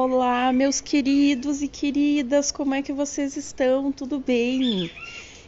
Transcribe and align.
Olá, 0.00 0.52
meus 0.52 0.80
queridos 0.80 1.60
e 1.60 1.66
queridas, 1.66 2.52
como 2.52 2.72
é 2.72 2.80
que 2.80 2.92
vocês 2.92 3.36
estão? 3.36 3.90
Tudo 3.90 4.20
bem? 4.20 4.88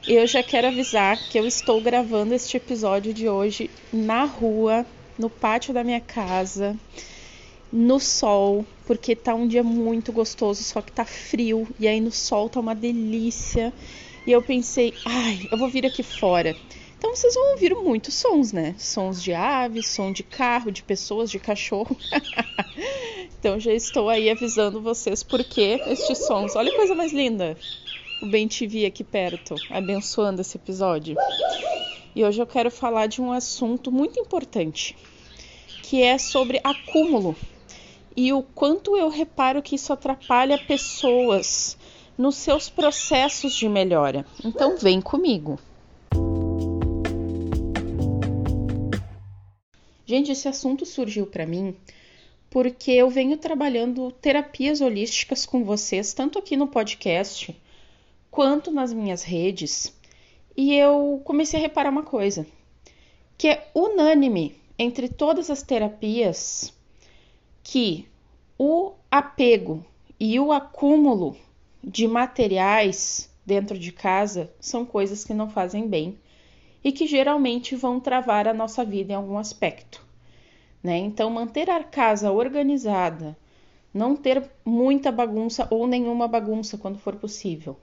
Eu 0.04 0.26
já 0.26 0.42
quero 0.42 0.66
avisar 0.66 1.16
que 1.28 1.38
eu 1.38 1.46
estou 1.46 1.80
gravando 1.80 2.34
este 2.34 2.56
episódio 2.56 3.14
de 3.14 3.28
hoje 3.28 3.70
na 3.92 4.24
rua, 4.24 4.84
no 5.16 5.30
pátio 5.30 5.73
da 5.73 5.84
minha 5.84 6.00
casa, 6.00 6.76
no 7.73 8.00
sol, 8.00 8.66
porque 8.88 9.14
tá 9.14 9.36
um 9.36 9.46
dia 9.46 9.62
muito 9.62 10.12
gostoso, 10.12 10.64
só 10.64 10.82
que 10.82 10.90
tá 10.90 11.04
frio 11.04 11.68
e 11.78 11.87
aí 11.87 12.01
no 12.01 12.10
sol 12.10 12.48
tá 12.48 12.59
uma 12.59 12.74
delícia. 12.74 13.73
E 14.26 14.32
eu 14.32 14.42
pensei, 14.42 14.95
ai, 15.04 15.46
eu 15.48 15.56
vou 15.56 15.68
vir 15.68 15.87
aqui 15.87 16.02
fora. 16.02 16.56
Então 16.98 17.14
vocês 17.14 17.34
vão 17.34 17.52
ouvir 17.52 17.73
muitos 17.76 18.14
sons, 18.14 18.52
né? 18.52 18.74
Sons 18.76 19.23
de 19.23 19.32
aves, 19.32 19.87
som 19.87 20.12
de 20.12 20.24
carro, 20.24 20.73
de 20.73 20.82
pessoas, 20.82 21.30
de 21.30 21.38
cachorro. 21.38 21.96
então 23.40 23.58
já 23.58 23.72
estou 23.72 24.10
aí 24.10 24.28
avisando 24.28 24.82
vocês 24.82 25.22
por 25.22 25.42
que 25.42 25.80
estes 25.86 26.26
sons. 26.26 26.54
Olha 26.56 26.70
que 26.70 26.76
coisa 26.76 26.95
mais 26.95 27.10
linda. 27.10 27.56
O 28.20 28.26
Ben 28.26 28.46
TV 28.46 28.84
aqui 28.84 29.02
perto, 29.02 29.54
abençoando 29.70 30.42
esse 30.42 30.59
episódio. 30.59 31.16
E 32.15 32.23
hoje 32.23 32.42
eu 32.42 32.46
quero 32.46 32.70
falar 32.70 33.06
de 33.06 33.23
um 33.23 33.32
assunto 33.32 33.90
muito 33.90 34.20
importante, 34.20 34.95
que 35.82 36.02
é 36.02 36.18
sobre 36.18 36.60
acúmulo 36.62 37.34
e 38.15 38.30
o 38.30 38.42
quanto 38.42 38.95
eu 38.95 39.09
reparo 39.09 39.62
que 39.62 39.76
isso 39.76 39.90
atrapalha 39.90 40.59
pessoas 40.59 41.78
nos 42.18 42.37
seus 42.37 42.68
processos 42.68 43.54
de 43.54 43.70
melhora. 43.70 44.26
Então 44.45 44.76
vem 44.76 45.00
comigo. 45.00 45.59
Gente, 50.04 50.30
esse 50.30 50.46
assunto 50.46 50.84
surgiu 50.84 51.24
para 51.24 51.46
mim 51.46 51.74
porque 52.51 52.90
eu 52.90 53.09
venho 53.09 53.38
trabalhando 53.38 54.10
terapias 54.10 54.80
holísticas 54.80 55.46
com 55.46 55.65
vocês, 55.65 56.12
tanto 56.12 56.38
aqui 56.38 56.56
no 56.56 56.66
podcast 56.66 57.56
quanto 58.30 58.73
nas 58.73 58.93
minhas 58.93 59.23
redes, 59.23 59.96
e 60.56 60.74
eu 60.74 61.23
comecei 61.24 61.59
a 61.59 61.62
reparar 61.62 61.90
uma 61.90 62.02
coisa, 62.02 62.45
que 63.38 63.48
é 63.48 63.71
unânime 63.73 64.56
entre 64.76 65.09
todas 65.09 65.48
as 65.48 65.62
terapias 65.62 66.75
que 67.62 68.06
o 68.59 68.93
apego 69.10 69.84
e 70.19 70.38
o 70.41 70.53
acúmulo 70.53 71.37
de 71.82 72.06
materiais 72.06 73.31
dentro 73.47 73.78
de 73.78 73.93
casa 73.93 74.53
são 74.60 74.84
coisas 74.84 75.25
que 75.25 75.32
não 75.32 75.48
fazem 75.48 75.88
bem 75.88 76.19
e 76.82 76.93
que 76.93 77.06
geralmente 77.06 77.76
vão 77.76 78.00
travar 78.00 78.47
a 78.48 78.54
nossa 78.54 78.84
vida 78.84 79.12
em 79.12 79.16
algum 79.16 79.38
aspecto. 79.38 80.09
Né? 80.82 80.98
Então, 80.98 81.28
manter 81.31 81.69
a 81.69 81.84
casa 81.84 82.31
organizada, 82.31 83.36
não 83.92 84.16
ter 84.16 84.48
muita 84.64 85.12
bagunça 85.12 85.66
ou 85.70 85.87
nenhuma 85.87 86.26
bagunça 86.26 86.78
quando 86.78 86.98
for 86.98 87.16
possível, 87.16 87.76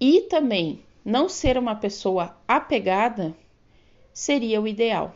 e 0.00 0.22
também 0.22 0.82
não 1.04 1.28
ser 1.28 1.58
uma 1.58 1.74
pessoa 1.74 2.36
apegada 2.46 3.34
seria 4.12 4.60
o 4.60 4.68
ideal, 4.68 5.14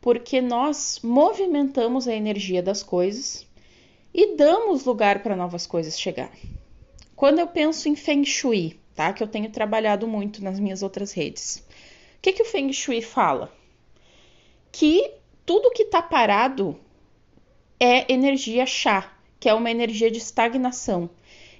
porque 0.00 0.40
nós 0.40 1.00
movimentamos 1.02 2.06
a 2.06 2.14
energia 2.14 2.62
das 2.62 2.82
coisas 2.82 3.46
e 4.12 4.36
damos 4.36 4.84
lugar 4.84 5.22
para 5.22 5.36
novas 5.36 5.66
coisas 5.66 5.98
chegar. 5.98 6.30
Quando 7.14 7.38
eu 7.38 7.46
penso 7.46 7.88
em 7.88 7.94
Feng 7.94 8.24
Shui, 8.24 8.80
tá? 8.94 9.12
Que 9.12 9.22
eu 9.22 9.28
tenho 9.28 9.50
trabalhado 9.50 10.08
muito 10.08 10.42
nas 10.42 10.58
minhas 10.58 10.82
outras 10.82 11.12
redes. 11.12 11.56
O 12.16 12.22
que, 12.22 12.32
que 12.32 12.42
o 12.42 12.46
Feng 12.46 12.72
Shui 12.72 13.02
fala? 13.02 13.52
Que 14.72 15.19
tudo 15.50 15.72
que 15.72 15.82
está 15.82 16.00
parado 16.00 16.78
é 17.80 18.12
energia 18.12 18.64
chá, 18.64 19.12
que 19.40 19.48
é 19.48 19.52
uma 19.52 19.68
energia 19.68 20.08
de 20.08 20.18
estagnação. 20.18 21.10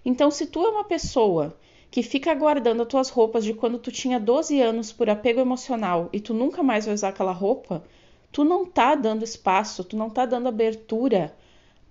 Então, 0.04 0.30
se 0.30 0.46
tu 0.46 0.64
é 0.64 0.68
uma 0.68 0.84
pessoa 0.84 1.58
que 1.90 2.00
fica 2.00 2.32
guardando 2.32 2.82
as 2.82 2.88
tuas 2.88 3.08
roupas 3.08 3.44
de 3.44 3.52
quando 3.52 3.80
tu 3.80 3.90
tinha 3.90 4.20
12 4.20 4.60
anos 4.60 4.92
por 4.92 5.10
apego 5.10 5.40
emocional 5.40 6.08
e 6.12 6.20
tu 6.20 6.32
nunca 6.32 6.62
mais 6.62 6.84
vai 6.84 6.94
usar 6.94 7.08
aquela 7.08 7.32
roupa, 7.32 7.82
tu 8.30 8.44
não 8.44 8.64
tá 8.64 8.94
dando 8.94 9.24
espaço, 9.24 9.82
tu 9.82 9.96
não 9.96 10.08
tá 10.08 10.24
dando 10.24 10.46
abertura 10.46 11.34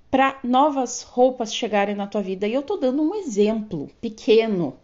para 0.10 0.40
novas 0.42 1.02
roupas 1.02 1.54
chegarem 1.54 1.96
na 1.96 2.08
tua 2.08 2.22
vida. 2.22 2.48
E 2.48 2.54
eu 2.54 2.64
tô 2.64 2.78
dando 2.78 3.04
um 3.04 3.14
exemplo 3.14 3.90
pequeno 4.00 4.80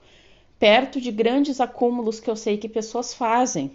perto 0.59 0.99
de 0.99 1.13
grandes 1.13 1.61
acúmulos 1.61 2.19
que 2.19 2.29
eu 2.29 2.35
sei 2.35 2.57
que 2.57 2.67
pessoas 2.67 3.13
fazem, 3.13 3.71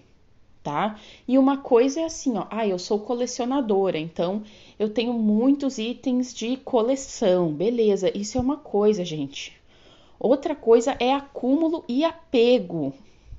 tá? 0.63 0.99
E 1.27 1.39
uma 1.39 1.59
coisa 1.59 2.01
é 2.01 2.05
assim, 2.05 2.37
ó, 2.37 2.47
ah, 2.51 2.67
eu 2.67 2.79
sou 2.79 2.99
colecionadora, 2.99 3.99
então 3.99 4.43
eu 4.79 4.91
tenho 4.91 5.13
muitos 5.13 5.79
itens 5.79 6.35
de 6.35 6.57
coleção, 6.59 7.53
beleza? 7.53 8.17
Isso 8.17 8.37
é 8.37 8.41
uma 8.41 8.57
coisa, 8.57 9.05
gente. 9.05 9.59
Outra 10.19 10.55
coisa 10.55 10.97
é 11.01 11.13
acúmulo 11.13 11.85
e 11.89 12.05
apego, 12.05 12.93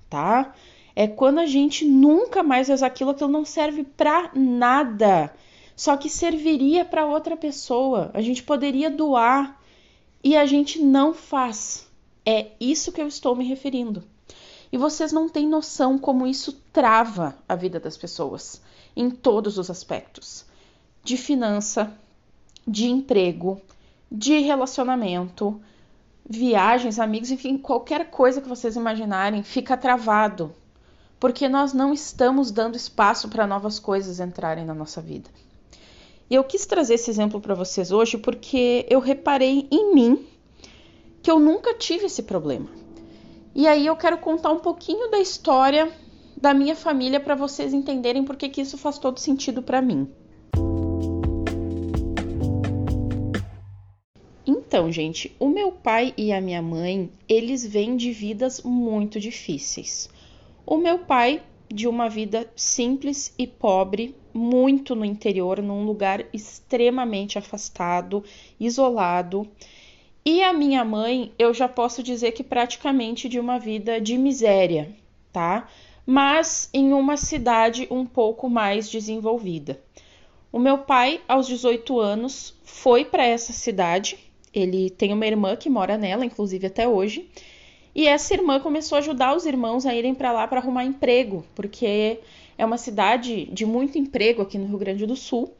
tá? 0.09 0.55
É 0.95 1.07
quando 1.07 1.39
a 1.39 1.45
gente 1.45 1.85
nunca 1.85 2.43
mais 2.43 2.69
usa 2.69 2.85
aquilo, 2.87 3.11
aquilo 3.11 3.29
não 3.29 3.45
serve 3.45 3.83
para 3.83 4.31
nada. 4.33 5.33
Só 5.75 5.95
que 5.95 6.09
serviria 6.09 6.83
para 6.83 7.05
outra 7.05 7.37
pessoa. 7.37 8.11
A 8.13 8.21
gente 8.21 8.43
poderia 8.43 8.89
doar 8.89 9.59
e 10.23 10.35
a 10.35 10.45
gente 10.45 10.81
não 10.81 11.13
faz. 11.13 11.87
É 12.25 12.47
isso 12.59 12.91
que 12.91 13.01
eu 13.01 13.07
estou 13.07 13.35
me 13.35 13.45
referindo. 13.45 14.03
E 14.71 14.77
vocês 14.77 15.11
não 15.11 15.27
têm 15.27 15.47
noção 15.47 15.97
como 15.97 16.25
isso 16.25 16.53
trava 16.71 17.35
a 17.47 17.55
vida 17.55 17.79
das 17.79 17.97
pessoas 17.97 18.61
em 18.95 19.09
todos 19.09 19.57
os 19.57 19.69
aspectos: 19.69 20.45
de 21.03 21.17
finança, 21.17 21.93
de 22.65 22.87
emprego, 22.87 23.61
de 24.09 24.39
relacionamento, 24.39 25.61
viagens, 26.27 26.99
amigos, 26.99 27.31
enfim, 27.31 27.57
qualquer 27.57 28.09
coisa 28.09 28.41
que 28.41 28.47
vocês 28.47 28.75
imaginarem 28.75 29.43
fica 29.43 29.75
travado, 29.75 30.53
porque 31.19 31.49
nós 31.49 31.73
não 31.73 31.93
estamos 31.93 32.51
dando 32.51 32.75
espaço 32.75 33.27
para 33.27 33.47
novas 33.47 33.79
coisas 33.79 34.19
entrarem 34.19 34.65
na 34.65 34.73
nossa 34.73 35.01
vida. 35.01 35.29
E 36.29 36.35
eu 36.35 36.45
quis 36.45 36.65
trazer 36.65 36.93
esse 36.93 37.09
exemplo 37.09 37.41
para 37.41 37.53
vocês 37.53 37.91
hoje 37.91 38.17
porque 38.17 38.85
eu 38.89 39.01
reparei 39.01 39.67
em 39.69 39.93
mim 39.93 40.25
que 41.21 41.29
eu 41.29 41.39
nunca 41.39 41.73
tive 41.73 42.05
esse 42.05 42.23
problema. 42.23 42.80
E 43.53 43.67
aí 43.67 43.85
eu 43.85 43.95
quero 43.95 44.17
contar 44.17 44.51
um 44.51 44.59
pouquinho 44.59 45.09
da 45.11 45.19
história 45.19 45.91
da 46.35 46.53
minha 46.53 46.75
família 46.75 47.19
para 47.19 47.35
vocês 47.35 47.73
entenderem 47.73 48.23
por 48.23 48.35
que 48.35 48.61
isso 48.61 48.77
faz 48.77 48.97
todo 48.97 49.19
sentido 49.19 49.61
para 49.61 49.81
mim. 49.81 50.09
Então, 54.45 54.91
gente, 54.91 55.35
o 55.37 55.49
meu 55.49 55.71
pai 55.71 56.13
e 56.17 56.31
a 56.31 56.39
minha 56.39 56.61
mãe, 56.61 57.11
eles 57.27 57.65
vêm 57.65 57.97
de 57.97 58.11
vidas 58.11 58.61
muito 58.63 59.19
difíceis. 59.19 60.09
O 60.65 60.77
meu 60.77 60.99
pai 60.99 61.43
de 61.67 61.87
uma 61.87 62.09
vida 62.09 62.49
simples 62.55 63.33
e 63.37 63.45
pobre, 63.45 64.15
muito 64.33 64.95
no 64.95 65.05
interior, 65.05 65.61
num 65.61 65.85
lugar 65.85 66.25
extremamente 66.33 67.37
afastado, 67.37 68.23
isolado. 68.59 69.47
E 70.23 70.43
a 70.43 70.53
minha 70.53 70.85
mãe, 70.85 71.33
eu 71.39 71.51
já 71.51 71.67
posso 71.67 72.03
dizer 72.03 72.33
que 72.33 72.43
praticamente 72.43 73.27
de 73.27 73.39
uma 73.39 73.57
vida 73.57 73.99
de 73.99 74.19
miséria, 74.19 74.95
tá? 75.33 75.67
Mas 76.05 76.69
em 76.71 76.93
uma 76.93 77.17
cidade 77.17 77.87
um 77.89 78.05
pouco 78.05 78.47
mais 78.47 78.87
desenvolvida. 78.87 79.81
O 80.51 80.59
meu 80.59 80.77
pai, 80.77 81.21
aos 81.27 81.47
18 81.47 81.99
anos, 81.99 82.53
foi 82.63 83.03
para 83.03 83.25
essa 83.25 83.51
cidade. 83.51 84.19
Ele 84.53 84.91
tem 84.91 85.11
uma 85.11 85.25
irmã 85.25 85.55
que 85.55 85.71
mora 85.71 85.97
nela, 85.97 86.23
inclusive 86.23 86.67
até 86.67 86.87
hoje. 86.87 87.27
E 87.95 88.07
essa 88.07 88.35
irmã 88.35 88.59
começou 88.59 88.97
a 88.97 88.99
ajudar 88.99 89.35
os 89.35 89.47
irmãos 89.47 89.87
a 89.87 89.95
irem 89.95 90.13
para 90.13 90.31
lá 90.31 90.47
para 90.47 90.59
arrumar 90.59 90.85
emprego, 90.85 91.43
porque 91.55 92.19
é 92.59 92.63
uma 92.63 92.77
cidade 92.77 93.45
de 93.45 93.65
muito 93.65 93.97
emprego 93.97 94.43
aqui 94.43 94.59
no 94.59 94.67
Rio 94.67 94.77
Grande 94.77 95.07
do 95.07 95.15
Sul. 95.15 95.51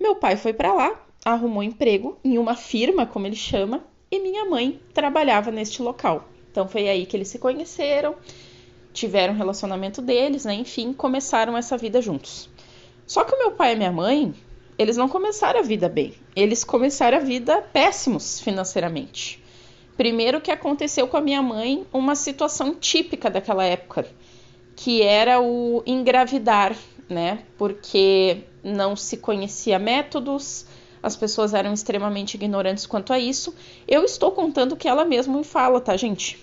Meu 0.00 0.16
pai 0.16 0.36
foi 0.36 0.52
para 0.52 0.72
lá, 0.72 1.00
arrumou 1.24 1.62
emprego 1.62 2.18
em 2.24 2.36
uma 2.36 2.56
firma, 2.56 3.06
como 3.06 3.26
ele 3.26 3.36
chama, 3.36 3.91
e 4.12 4.20
minha 4.20 4.44
mãe 4.44 4.78
trabalhava 4.92 5.50
neste 5.50 5.80
local. 5.80 6.28
Então 6.50 6.68
foi 6.68 6.86
aí 6.86 7.06
que 7.06 7.16
eles 7.16 7.28
se 7.28 7.38
conheceram, 7.38 8.14
tiveram 8.92 9.32
relacionamento 9.32 10.02
deles, 10.02 10.44
né? 10.44 10.52
Enfim, 10.52 10.92
começaram 10.92 11.56
essa 11.56 11.78
vida 11.78 12.02
juntos. 12.02 12.50
Só 13.06 13.24
que 13.24 13.34
o 13.34 13.38
meu 13.38 13.52
pai 13.52 13.72
e 13.72 13.76
minha 13.76 13.90
mãe, 13.90 14.34
eles 14.78 14.98
não 14.98 15.08
começaram 15.08 15.60
a 15.60 15.62
vida 15.62 15.88
bem. 15.88 16.12
Eles 16.36 16.62
começaram 16.62 17.16
a 17.16 17.20
vida 17.20 17.62
péssimos 17.72 18.38
financeiramente. 18.38 19.42
Primeiro 19.96 20.42
que 20.42 20.50
aconteceu 20.50 21.08
com 21.08 21.16
a 21.16 21.20
minha 21.22 21.40
mãe 21.40 21.86
uma 21.90 22.14
situação 22.14 22.74
típica 22.74 23.30
daquela 23.30 23.64
época, 23.64 24.06
que 24.76 25.00
era 25.00 25.40
o 25.40 25.82
engravidar, 25.86 26.76
né? 27.08 27.44
Porque 27.56 28.44
não 28.62 28.94
se 28.94 29.16
conhecia 29.16 29.78
métodos, 29.78 30.66
as 31.02 31.16
pessoas 31.16 31.52
eram 31.52 31.72
extremamente 31.72 32.34
ignorantes 32.34 32.86
quanto 32.86 33.12
a 33.12 33.18
isso. 33.18 33.54
Eu 33.88 34.04
estou 34.04 34.30
contando 34.30 34.72
o 34.72 34.76
que 34.76 34.88
ela 34.88 35.04
mesma 35.04 35.36
me 35.36 35.44
fala, 35.44 35.80
tá, 35.80 35.96
gente? 35.96 36.38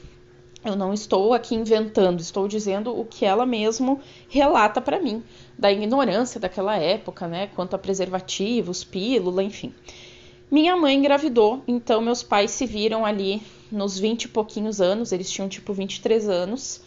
Eu 0.64 0.76
não 0.76 0.94
estou 0.94 1.34
aqui 1.34 1.56
inventando, 1.56 2.20
estou 2.20 2.46
dizendo 2.46 2.98
o 2.98 3.06
que 3.06 3.24
ela 3.26 3.46
mesma 3.46 3.98
relata 4.28 4.82
para 4.82 5.00
mim, 5.00 5.24
da 5.58 5.72
ignorância 5.72 6.38
daquela 6.38 6.76
época, 6.76 7.28
né, 7.28 7.48
quanto 7.56 7.76
a 7.76 7.80
preservativos, 7.80 8.84
pílula, 8.84 9.42
enfim. 9.42 9.74
Minha 10.52 10.76
mãe 10.76 10.98
engravidou, 10.98 11.64
então 11.66 12.02
meus 12.02 12.24
pais 12.24 12.52
se 12.52 12.66
viram 12.66 13.06
ali 13.06 13.42
nos 13.72 13.98
20 13.98 14.24
e 14.24 14.28
pouquinhos 14.28 14.82
anos, 14.82 15.14
eles 15.14 15.32
tinham 15.32 15.48
tipo 15.48 15.72
23 15.72 16.28
anos, 16.28 16.82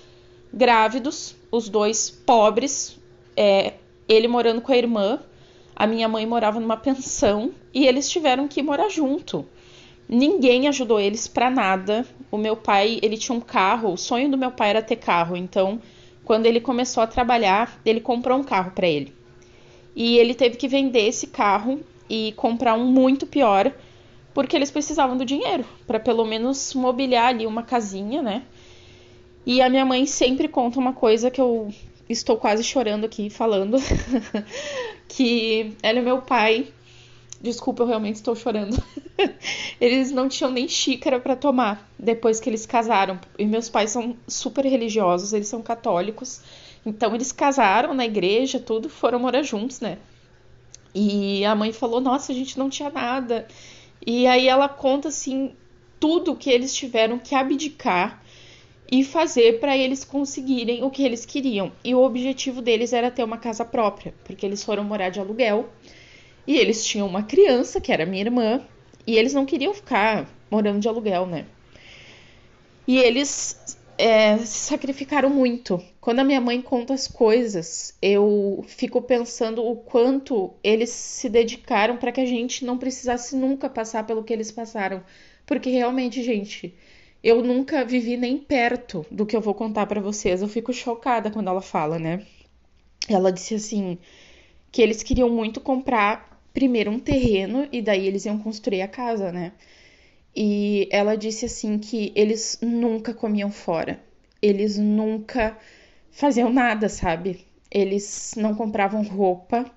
grávidos, 0.53 1.35
os 1.51 1.71
dois 1.71 2.11
pobres, 2.11 2.99
é, 3.35 3.75
ele 4.07 4.29
morando 4.29 4.61
com 4.61 4.73
a 4.73 4.77
irmã, 4.77 5.19
a 5.75 5.87
minha 5.87 6.09
mãe 6.09 6.27
morava 6.27 6.61
numa 6.61 6.77
pensão 6.77 7.53
e 7.73 7.87
eles 7.87 8.09
tiveram 8.11 8.47
que 8.47 8.63
morar 8.63 8.89
junto. 8.89 9.47
Ninguém 10.09 10.69
ajudou 10.69 11.01
eles 11.01 11.27
para 11.27 11.51
nada. 11.51 12.07
O 12.31 12.37
meu 12.37 12.57
pai, 12.57 12.99
ele 13.03 13.17
tinha 13.17 13.37
um 13.37 13.41
carro, 13.41 13.93
o 13.93 13.97
sonho 13.97 14.31
do 14.31 14.37
meu 14.37 14.51
pai 14.51 14.71
era 14.71 14.83
ter 14.83 14.97
carro, 14.97 15.37
então 15.37 15.81
quando 16.25 16.47
ele 16.47 16.61
começou 16.61 17.03
a 17.03 17.07
trabalhar, 17.07 17.81
ele 17.85 18.01
comprou 18.01 18.39
um 18.39 18.45
carro 18.45 18.71
para 18.73 18.87
ele. 18.87 19.13
E 19.95 20.17
ele 20.19 20.35
teve 20.35 20.57
que 20.57 20.69
vender 20.69 21.07
esse 21.07 21.27
carro 21.27 21.81
e 22.09 22.33
comprar 22.37 22.75
um 22.75 22.85
muito 22.85 23.27
pior, 23.27 23.73
porque 24.33 24.57
eles 24.57 24.71
precisavam 24.71 25.17
do 25.17 25.25
dinheiro 25.25 25.65
para 25.87 25.99
pelo 25.99 26.25
menos 26.25 26.75
mobiliar 26.75 27.29
ali 27.29 27.47
uma 27.47 27.63
casinha, 27.63 28.23
né? 28.23 28.43
E 29.45 29.61
a 29.61 29.69
minha 29.69 29.85
mãe 29.85 30.07
sempre 30.07 30.47
conta 30.47 30.79
uma 30.79 30.93
coisa 30.93 31.31
que 31.31 31.41
eu 31.41 31.73
estou 32.09 32.37
quase 32.37 32.63
chorando 32.63 33.05
aqui 33.05 33.29
falando, 33.29 33.77
que 35.15 35.77
ela 35.83 35.99
e 35.99 36.03
meu 36.03 36.23
pai 36.23 36.73
Desculpa, 37.43 37.83
eu 37.83 37.89
realmente 37.89 38.17
estou 38.17 38.37
chorando. 38.37 38.81
eles 39.81 40.13
não 40.13 40.29
tinham 40.29 40.49
nem 40.49 40.69
xícara 40.69 41.19
para 41.19 41.35
tomar 41.35 41.91
depois 41.99 42.39
que 42.39 42.49
eles 42.49 42.65
casaram. 42.65 43.19
E 43.37 43.45
meus 43.45 43.69
pais 43.69 43.91
são 43.91 44.17
super 44.29 44.65
religiosos, 44.65 45.33
eles 45.33 45.49
são 45.49 45.61
católicos. 45.61 46.41
Então 46.87 47.13
eles 47.13 47.33
casaram 47.33 47.95
na 47.95 48.05
igreja, 48.05 48.61
tudo, 48.61 48.89
foram 48.89 49.19
morar 49.19 49.43
juntos, 49.43 49.81
né? 49.81 49.99
E 50.95 51.45
a 51.45 51.53
mãe 51.57 51.73
falou: 51.73 52.01
"Nossa, 52.01 52.31
a 52.31 52.35
gente 52.35 52.57
não 52.57 52.71
tinha 52.71 52.91
nada". 52.91 53.49
E 54.07 54.25
aí 54.29 54.47
ela 54.47 54.69
conta 54.69 55.09
assim 55.09 55.57
tudo 55.99 56.37
que 56.37 56.49
eles 56.49 56.73
tiveram 56.73 57.19
que 57.19 57.35
abdicar 57.35 58.22
e 58.93 59.03
fazer 59.03 59.59
para 59.59 59.75
eles 59.75 60.05
conseguirem 60.05 60.85
o 60.85 60.91
que 60.91 61.03
eles 61.03 61.25
queriam. 61.25 61.73
E 61.83 61.95
o 61.95 62.03
objetivo 62.03 62.61
deles 62.61 62.93
era 62.93 63.11
ter 63.11 63.25
uma 63.25 63.39
casa 63.39 63.65
própria, 63.65 64.13
porque 64.23 64.45
eles 64.45 64.63
foram 64.63 64.85
morar 64.85 65.09
de 65.09 65.19
aluguel 65.19 65.71
e 66.47 66.59
eles 66.59 66.85
tinham 66.85 67.07
uma 67.07 67.23
criança, 67.23 67.81
que 67.81 67.91
era 67.91 68.05
minha 68.05 68.23
irmã, 68.23 68.61
e 69.07 69.17
eles 69.17 69.33
não 69.33 69.47
queriam 69.47 69.73
ficar 69.73 70.29
morando 70.51 70.79
de 70.79 70.89
aluguel, 70.89 71.25
né? 71.25 71.47
E 72.87 72.99
eles 72.99 73.79
é, 73.97 74.37
se 74.37 74.69
sacrificaram 74.69 75.31
muito. 75.31 75.83
Quando 75.99 76.19
a 76.19 76.25
minha 76.25 76.41
mãe 76.41 76.61
conta 76.61 76.93
as 76.93 77.09
coisas, 77.09 77.97
eu 78.03 78.63
fico 78.69 79.01
pensando 79.01 79.65
o 79.65 79.75
quanto 79.75 80.53
eles 80.63 80.91
se 80.91 81.31
dedicaram 81.31 81.97
para 81.97 82.13
que 82.13 82.21
a 82.21 82.27
gente 82.27 82.63
não 82.63 82.77
precisasse 82.77 83.37
nunca 83.37 83.71
passar 83.71 84.05
pelo 84.07 84.23
que 84.23 84.35
eles 84.35 84.53
passaram. 84.53 85.03
Porque 85.47 85.71
realmente, 85.71 86.23
gente, 86.23 86.75
eu 87.23 87.43
nunca 87.43 87.85
vivi 87.85 88.17
nem 88.17 88.37
perto 88.39 89.07
do 89.11 89.25
que 89.25 89.37
eu 89.37 89.41
vou 89.41 89.55
contar 89.55 89.87
para 89.87 90.01
vocês. 90.01 90.43
Eu 90.43 90.49
fico 90.49 90.73
chocada 90.73 91.31
quando 91.31 91.49
ela 91.49 91.63
fala, 91.63 91.99
né? 91.99 92.27
Ela 93.09 93.33
disse 93.33 93.55
assim 93.55 93.99
que 94.71 94.83
eles 94.83 95.03
queriam 95.03 95.29
muito 95.31 95.61
comprar 95.61 96.43
primeiro 96.53 96.91
um 96.91 96.99
terreno 96.99 97.69
e 97.73 97.81
daí 97.81 98.07
eles 98.07 98.25
iam 98.25 98.39
construir 98.39 98.83
a 98.83 98.89
casa, 98.89 99.31
né? 99.31 99.53
E 100.35 100.89
ela 100.91 101.17
disse 101.17 101.45
assim 101.45 101.79
que 101.79 102.13
eles 102.17 102.59
nunca 102.63 103.15
comiam 103.15 103.51
fora. 103.51 104.01
Eles 104.41 104.79
nunca 104.79 105.57
faziam 106.11 106.53
nada, 106.53 106.89
sabe? 106.89 107.47
Eles 107.71 108.35
não 108.37 108.55
compravam 108.55 109.03
roupa. 109.03 109.71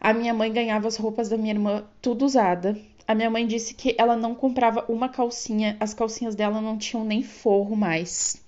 A 0.00 0.12
minha 0.12 0.32
mãe 0.32 0.52
ganhava 0.52 0.88
as 0.88 0.96
roupas 0.96 1.28
da 1.28 1.36
minha 1.36 1.52
irmã 1.52 1.84
tudo 2.00 2.24
usada. 2.24 2.76
A 3.06 3.14
minha 3.14 3.30
mãe 3.30 3.46
disse 3.46 3.74
que 3.74 3.94
ela 3.98 4.16
não 4.16 4.34
comprava 4.34 4.84
uma 4.88 5.08
calcinha, 5.08 5.76
as 5.78 5.94
calcinhas 5.94 6.34
dela 6.34 6.60
não 6.60 6.76
tinham 6.76 7.04
nem 7.04 7.22
forro 7.22 7.76
mais. 7.76 8.42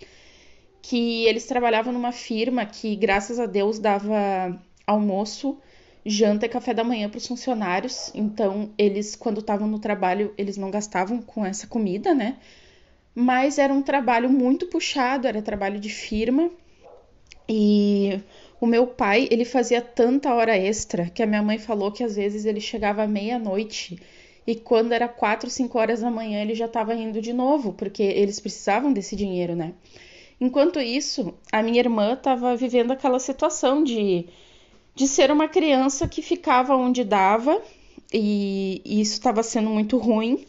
Que 0.82 1.26
eles 1.26 1.46
trabalhavam 1.46 1.93
numa 1.93 2.12
firma 2.12 2.66
que, 2.66 2.96
graças 2.96 3.38
a 3.38 3.46
Deus, 3.46 3.78
dava 3.78 4.60
almoço 4.87 5.58
janta 6.05 6.46
e 6.46 6.49
café 6.49 6.72
da 6.72 6.82
manhã 6.82 7.08
para 7.08 7.19
os 7.19 7.26
funcionários. 7.26 8.10
Então, 8.14 8.70
eles, 8.78 9.14
quando 9.14 9.40
estavam 9.40 9.69
no 9.69 9.78
trabalho, 9.78 10.32
eles 10.38 10.56
não 10.56 10.70
gastavam 10.70 11.20
com 11.20 11.44
essa 11.44 11.66
comida, 11.66 12.14
né? 12.14 12.38
Mas 13.14 13.58
era 13.58 13.72
um 13.72 13.82
trabalho 13.82 14.31
muito 14.31 14.66
puxado, 14.66 15.26
era 15.26 15.43
trabalho 15.43 15.78
de 15.78 15.90
firma. 15.90 16.50
E 17.49 18.20
o 18.61 18.66
meu 18.66 18.87
pai, 18.87 19.28
ele 19.31 19.44
fazia 19.44 19.81
tanta 19.81 20.34
hora 20.34 20.56
extra 20.56 21.06
que 21.11 21.22
a 21.22 21.26
minha 21.26 21.43
mãe 21.43 21.58
falou 21.58 21.93
que 21.93 22.04
às 22.04 22.16
vezes 22.16 22.44
ele 22.44 22.61
chegava 22.61 23.02
à 23.02 23.06
meia-noite 23.06 23.99
e 24.49 24.55
quando 24.55 24.93
era 24.93 25.06
quatro, 25.06 25.50
cinco 25.50 25.79
horas 25.79 26.00
da 26.00 26.11
manhã 26.11 26.41
ele 26.41 26.55
já 26.55 26.65
estava 26.65 26.95
indo 26.95 27.21
de 27.21 27.35
novo, 27.35 27.75
porque 27.75 28.03
eles 28.03 28.41
precisavam 28.41 28.95
desse 28.95 29.15
dinheiro, 29.15 29.55
né? 29.55 29.75
Enquanto 30.41 30.81
isso, 30.81 31.35
a 31.53 31.62
minha 31.62 31.79
irmã 31.79 32.15
estava 32.15 32.56
vivendo 32.56 32.93
aquela 32.93 33.19
situação 33.19 33.85
de 33.85 34.27
de 34.95 35.06
ser 35.06 35.31
uma 35.31 35.49
criança 35.49 36.09
que 36.09 36.23
ficava 36.23 36.75
onde 36.75 37.05
dava 37.05 37.61
e, 38.12 38.81
e 38.87 39.03
isso 39.03 39.12
estava 39.12 39.43
sendo 39.43 39.69
muito 39.69 39.99
ruim. 39.99 40.47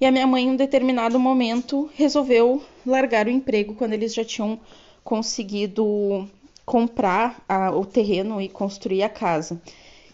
E 0.00 0.04
a 0.04 0.10
minha 0.10 0.26
mãe, 0.26 0.44
em 0.44 0.50
um 0.50 0.56
determinado 0.56 1.18
momento, 1.18 1.88
resolveu 1.94 2.60
largar 2.84 3.28
o 3.28 3.30
emprego 3.30 3.74
quando 3.74 3.92
eles 3.92 4.12
já 4.12 4.24
tinham 4.24 4.58
conseguido 5.04 6.28
comprar 6.64 7.42
a, 7.48 7.70
o 7.70 7.86
terreno 7.86 8.40
e 8.40 8.48
construir 8.48 9.04
a 9.04 9.08
casa. 9.08 9.62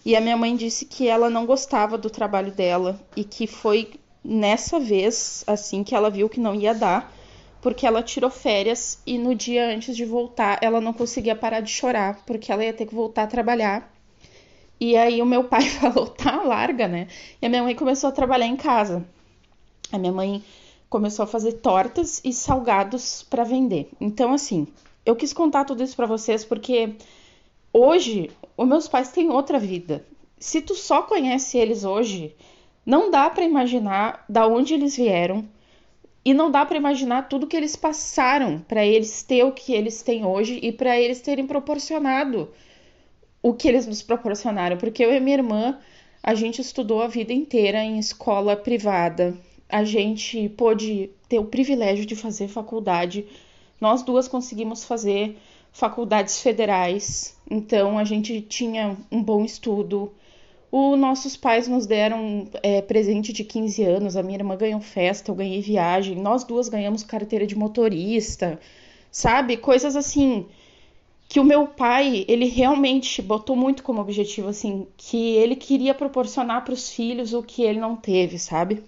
E 0.05 0.17
a 0.17 0.21
minha 0.21 0.37
mãe 0.37 0.57
disse 0.57 0.85
que 0.85 1.07
ela 1.07 1.31
não 1.31 1.47
gostava 1.47 1.97
do 1.97 2.11
trabalho 2.11 2.51
dela 2.51 3.01
e 3.17 3.23
que 3.23 3.47
foi 3.47 3.93
nessa 4.25 4.79
vez, 4.81 5.45
assim, 5.47 5.85
que 5.85 5.95
ela 5.95 6.11
viu 6.11 6.29
que 6.29 6.41
não 6.41 6.55
ia 6.55 6.75
dar, 6.75 7.13
porque 7.61 7.87
ela 7.87 8.03
tirou 8.03 8.31
férias 8.31 9.01
e 9.07 9.17
no 9.17 9.35
dia 9.35 9.73
antes 9.73 9.97
de 9.97 10.05
voltar 10.05 10.59
ela 10.61 10.81
não 10.81 10.93
conseguia 10.93 11.37
parar 11.37 11.61
de 11.61 11.71
chorar, 11.71 12.21
porque 12.27 12.51
ela 12.51 12.65
ia 12.65 12.73
ter 12.73 12.87
que 12.87 12.95
voltar 12.95 13.23
a 13.23 13.27
trabalhar. 13.29 13.93
E 14.81 14.97
aí 14.97 15.23
o 15.23 15.27
meu 15.27 15.45
pai 15.49 15.63
falou: 15.63 16.09
"Tá, 16.09 16.43
larga, 16.43 16.89
né?". 16.89 17.07
E 17.41 17.47
a 17.47 17.49
minha 17.49 17.63
mãe 17.63 17.75
começou 17.75 18.09
a 18.09 18.13
trabalhar 18.13 18.47
em 18.47 18.57
casa. 18.57 19.07
A 19.93 19.99
minha 19.99 20.13
mãe 20.13 20.43
começou 20.91 21.23
a 21.23 21.27
fazer 21.27 21.53
tortas 21.53 22.21
e 22.25 22.33
salgados 22.33 23.23
para 23.23 23.45
vender. 23.45 23.89
Então 24.01 24.33
assim, 24.33 24.67
eu 25.07 25.15
quis 25.15 25.33
contar 25.33 25.65
tudo 25.65 25.83
isso 25.83 25.95
para 25.95 26.07
vocês 26.07 26.45
porque 26.45 26.97
hoje 27.73 28.31
os 28.57 28.69
meus 28.69 28.89
pais 28.89 29.11
têm 29.11 29.31
outra 29.31 29.59
vida. 29.59 30.05
Se 30.39 30.61
tu 30.61 30.75
só 30.75 31.03
conhece 31.03 31.57
eles 31.57 31.85
hoje, 31.85 32.35
não 32.85 33.11
dá 33.11 33.31
para 33.31 33.45
imaginar 33.45 34.25
da 34.29 34.47
onde 34.47 34.75
eles 34.75 34.97
vieram 34.97 35.49
e 36.25 36.33
não 36.35 36.51
dá 36.51 36.65
para 36.65 36.77
imaginar 36.77 37.29
tudo 37.29 37.47
que 37.47 37.57
eles 37.57 37.75
passaram 37.75 38.61
para 38.61 38.85
eles 38.85 39.23
ter 39.23 39.45
o 39.45 39.53
que 39.53 39.73
eles 39.73 40.03
têm 40.03 40.25
hoje 40.25 40.59
e 40.63 40.73
para 40.73 40.99
eles 40.99 41.21
terem 41.21 41.47
proporcionado 41.47 42.49
o 43.43 43.53
que 43.53 43.67
eles 43.67 43.87
nos 43.87 44.03
proporcionaram. 44.03 44.77
Porque 44.77 45.05
eu 45.05 45.13
e 45.13 45.19
minha 45.19 45.39
irmã, 45.39 45.79
a 46.23 46.35
gente 46.35 46.61
estudou 46.61 47.03
a 47.03 47.09
vida 47.09 47.33
inteira 47.33 47.83
em 47.83 47.99
escola 47.99 48.57
privada. 48.57 49.37
A 49.69 49.83
gente 49.83 50.49
pôde 50.51 51.11
ter 51.29 51.41
o 51.41 51.47
privilégio 51.47 52.07
de 52.07 52.15
fazer 52.15 52.47
faculdade. 52.47 53.27
Nós 53.81 54.03
duas 54.03 54.29
conseguimos 54.29 54.85
fazer 54.85 55.37
faculdades 55.73 56.41
federais. 56.41 57.37
Então 57.51 57.99
a 57.99 58.05
gente 58.05 58.41
tinha 58.43 58.97
um 59.11 59.23
bom 59.23 59.45
estudo, 59.45 60.13
os 60.71 60.99
nossos 60.99 61.37
pais 61.37 61.69
nos 61.69 61.87
deram 61.87 62.49
é, 62.63 62.81
presente 62.81 63.31
de 63.31 63.45
15 63.45 63.85
anos, 63.85 64.17
a 64.17 64.23
minha 64.23 64.39
irmã 64.39 64.57
ganhou 64.57 64.81
festa, 64.81 65.31
eu 65.31 65.35
ganhei 65.35 65.61
viagem, 65.61 66.17
nós 66.17 66.45
duas 66.45 66.69
ganhamos 66.69 67.03
carteira 67.03 67.47
de 67.47 67.55
motorista, 67.55 68.59
sabe? 69.11 69.59
Coisas 69.59 69.97
assim 69.97 70.47
que 71.29 71.41
o 71.41 71.45
meu 71.45 71.67
pai, 71.67 72.25
ele 72.29 72.47
realmente 72.47 73.21
botou 73.21 73.57
muito 73.57 73.83
como 73.83 74.01
objetivo 74.01 74.49
assim, 74.49 74.87
que 74.97 75.35
ele 75.37 75.57
queria 75.57 75.95
proporcionar 75.95 76.65
para 76.65 76.75
os 76.75 76.91
filhos 76.91 77.35
o 77.35 77.43
que 77.43 77.63
ele 77.63 77.81
não 77.81 77.95
teve, 77.97 78.39
sabe? 78.39 78.83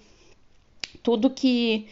Tudo 1.02 1.30
que 1.30 1.86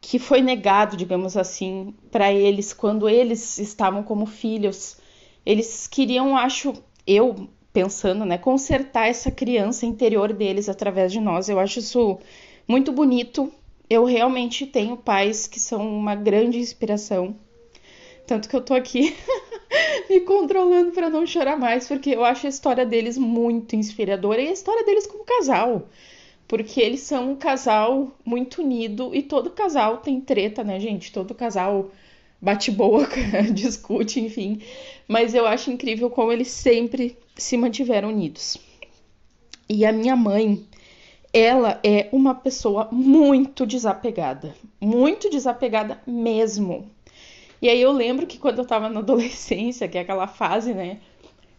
que 0.00 0.18
foi 0.18 0.40
negado, 0.40 0.96
digamos 0.96 1.36
assim, 1.36 1.94
para 2.10 2.32
eles 2.32 2.72
quando 2.72 3.08
eles 3.08 3.58
estavam 3.58 4.02
como 4.02 4.26
filhos. 4.26 4.96
Eles 5.44 5.86
queriam, 5.86 6.36
acho, 6.36 6.74
eu 7.06 7.48
pensando, 7.72 8.24
né, 8.24 8.38
consertar 8.38 9.08
essa 9.08 9.30
criança 9.30 9.86
interior 9.86 10.32
deles 10.32 10.68
através 10.68 11.12
de 11.12 11.20
nós. 11.20 11.48
Eu 11.48 11.58
acho 11.58 11.78
isso 11.78 12.18
muito 12.66 12.92
bonito 12.92 13.52
eu 13.90 14.04
realmente 14.04 14.64
tenho 14.64 14.96
pais 14.96 15.48
que 15.48 15.58
são 15.58 15.84
uma 15.84 16.14
grande 16.14 16.58
inspiração. 16.58 17.34
Tanto 18.24 18.48
que 18.48 18.54
eu 18.54 18.60
tô 18.60 18.72
aqui 18.72 19.16
me 20.08 20.20
controlando 20.20 20.92
para 20.92 21.10
não 21.10 21.26
chorar 21.26 21.58
mais, 21.58 21.88
porque 21.88 22.10
eu 22.10 22.24
acho 22.24 22.46
a 22.46 22.50
história 22.50 22.86
deles 22.86 23.18
muito 23.18 23.74
inspiradora 23.74 24.40
e 24.40 24.46
a 24.46 24.52
história 24.52 24.84
deles 24.84 25.08
como 25.08 25.24
casal. 25.24 25.88
Porque 26.50 26.80
eles 26.80 26.98
são 27.02 27.30
um 27.30 27.36
casal 27.36 28.10
muito 28.24 28.60
unido 28.60 29.14
e 29.14 29.22
todo 29.22 29.50
casal 29.50 29.98
tem 29.98 30.20
treta, 30.20 30.64
né, 30.64 30.80
gente? 30.80 31.12
Todo 31.12 31.32
casal 31.32 31.92
bate 32.42 32.72
boca, 32.72 33.14
discute, 33.54 34.18
enfim. 34.18 34.60
Mas 35.06 35.32
eu 35.32 35.46
acho 35.46 35.70
incrível 35.70 36.10
como 36.10 36.32
eles 36.32 36.48
sempre 36.48 37.16
se 37.36 37.56
mantiveram 37.56 38.08
unidos. 38.08 38.58
E 39.68 39.86
a 39.86 39.92
minha 39.92 40.16
mãe, 40.16 40.66
ela 41.32 41.78
é 41.84 42.08
uma 42.10 42.34
pessoa 42.34 42.88
muito 42.90 43.64
desapegada, 43.64 44.52
muito 44.80 45.30
desapegada 45.30 46.02
mesmo. 46.04 46.90
E 47.62 47.68
aí 47.68 47.80
eu 47.80 47.92
lembro 47.92 48.26
que 48.26 48.38
quando 48.38 48.58
eu 48.58 48.66
tava 48.66 48.88
na 48.88 48.98
adolescência, 49.06 49.86
que 49.86 49.96
é 49.96 50.00
aquela 50.00 50.26
fase, 50.26 50.74
né, 50.74 50.98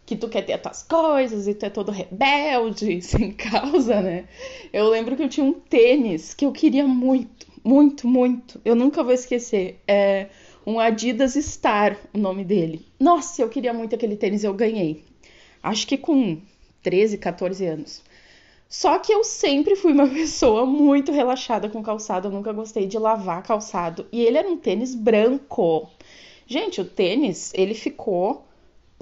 que 0.04 0.16
tu 0.16 0.28
quer 0.28 0.42
ter 0.42 0.54
as 0.54 0.60
tuas 0.60 0.82
coisas 0.82 1.46
e 1.46 1.54
tu 1.54 1.66
é 1.66 1.70
todo 1.70 1.92
rebelde, 1.92 3.00
sem 3.02 3.32
causa, 3.32 4.00
né? 4.00 4.26
Eu 4.72 4.88
lembro 4.88 5.16
que 5.16 5.22
eu 5.22 5.28
tinha 5.28 5.44
um 5.44 5.52
tênis 5.52 6.34
que 6.34 6.44
eu 6.44 6.52
queria 6.52 6.86
muito, 6.86 7.46
muito, 7.64 8.06
muito. 8.06 8.60
Eu 8.64 8.74
nunca 8.74 9.02
vou 9.02 9.12
esquecer. 9.12 9.80
É 9.86 10.28
um 10.66 10.78
Adidas 10.78 11.34
Star, 11.34 11.96
o 12.12 12.18
nome 12.18 12.44
dele. 12.44 12.86
Nossa, 12.98 13.42
eu 13.42 13.48
queria 13.48 13.72
muito 13.72 13.94
aquele 13.94 14.16
tênis, 14.16 14.44
eu 14.44 14.54
ganhei. 14.54 15.04
Acho 15.62 15.86
que 15.86 15.96
com 15.96 16.40
13, 16.82 17.18
14 17.18 17.66
anos. 17.66 18.02
Só 18.68 18.98
que 18.98 19.12
eu 19.12 19.22
sempre 19.22 19.76
fui 19.76 19.92
uma 19.92 20.08
pessoa 20.10 20.64
muito 20.64 21.12
relaxada 21.12 21.68
com 21.68 21.82
calçado, 21.82 22.28
eu 22.28 22.32
nunca 22.32 22.52
gostei 22.52 22.86
de 22.86 22.98
lavar 22.98 23.42
calçado. 23.42 24.06
E 24.10 24.22
ele 24.22 24.38
era 24.38 24.48
um 24.48 24.56
tênis 24.56 24.94
branco. 24.94 25.90
Gente, 26.46 26.80
o 26.80 26.84
tênis, 26.84 27.52
ele 27.54 27.74
ficou 27.74 28.44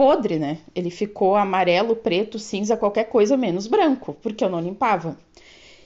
podre, 0.00 0.38
né? 0.38 0.56
Ele 0.74 0.88
ficou 0.88 1.36
amarelo, 1.36 1.94
preto, 1.94 2.38
cinza, 2.38 2.74
qualquer 2.74 3.04
coisa 3.04 3.36
menos 3.36 3.66
branco, 3.66 4.16
porque 4.22 4.42
eu 4.42 4.48
não 4.48 4.58
limpava. 4.58 5.14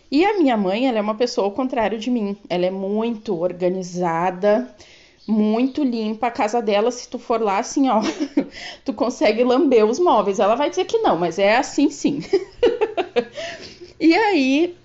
E 0.09 0.25
a 0.25 0.39
minha 0.39 0.57
mãe, 0.57 0.87
ela 0.87 0.99
é 0.99 1.03
uma 1.03 1.17
pessoa 1.17 1.49
ao 1.49 1.51
contrário 1.51 1.99
de 1.99 2.13
mim. 2.13 2.37
Ela 2.49 2.67
é 2.67 2.71
muito 2.71 3.37
organizada 3.37 4.73
muito 5.27 5.83
limpa 5.83 6.29
a 6.29 6.31
casa 6.31 6.63
dela. 6.63 6.93
Se 6.93 7.09
tu 7.09 7.19
for 7.19 7.41
lá, 7.41 7.59
assim, 7.59 7.89
ó, 7.89 8.03
tu 8.85 8.93
consegue 8.93 9.43
lamber 9.43 9.85
os 9.85 9.99
móveis. 9.99 10.39
Ela 10.39 10.55
vai 10.55 10.71
dizer 10.71 10.85
que 10.85 10.99
não, 10.99 11.19
mas 11.19 11.37
é 11.37 11.57
assim 11.57 11.91
sim. 11.91 12.21
e 13.99 14.15
aí, 14.15 14.77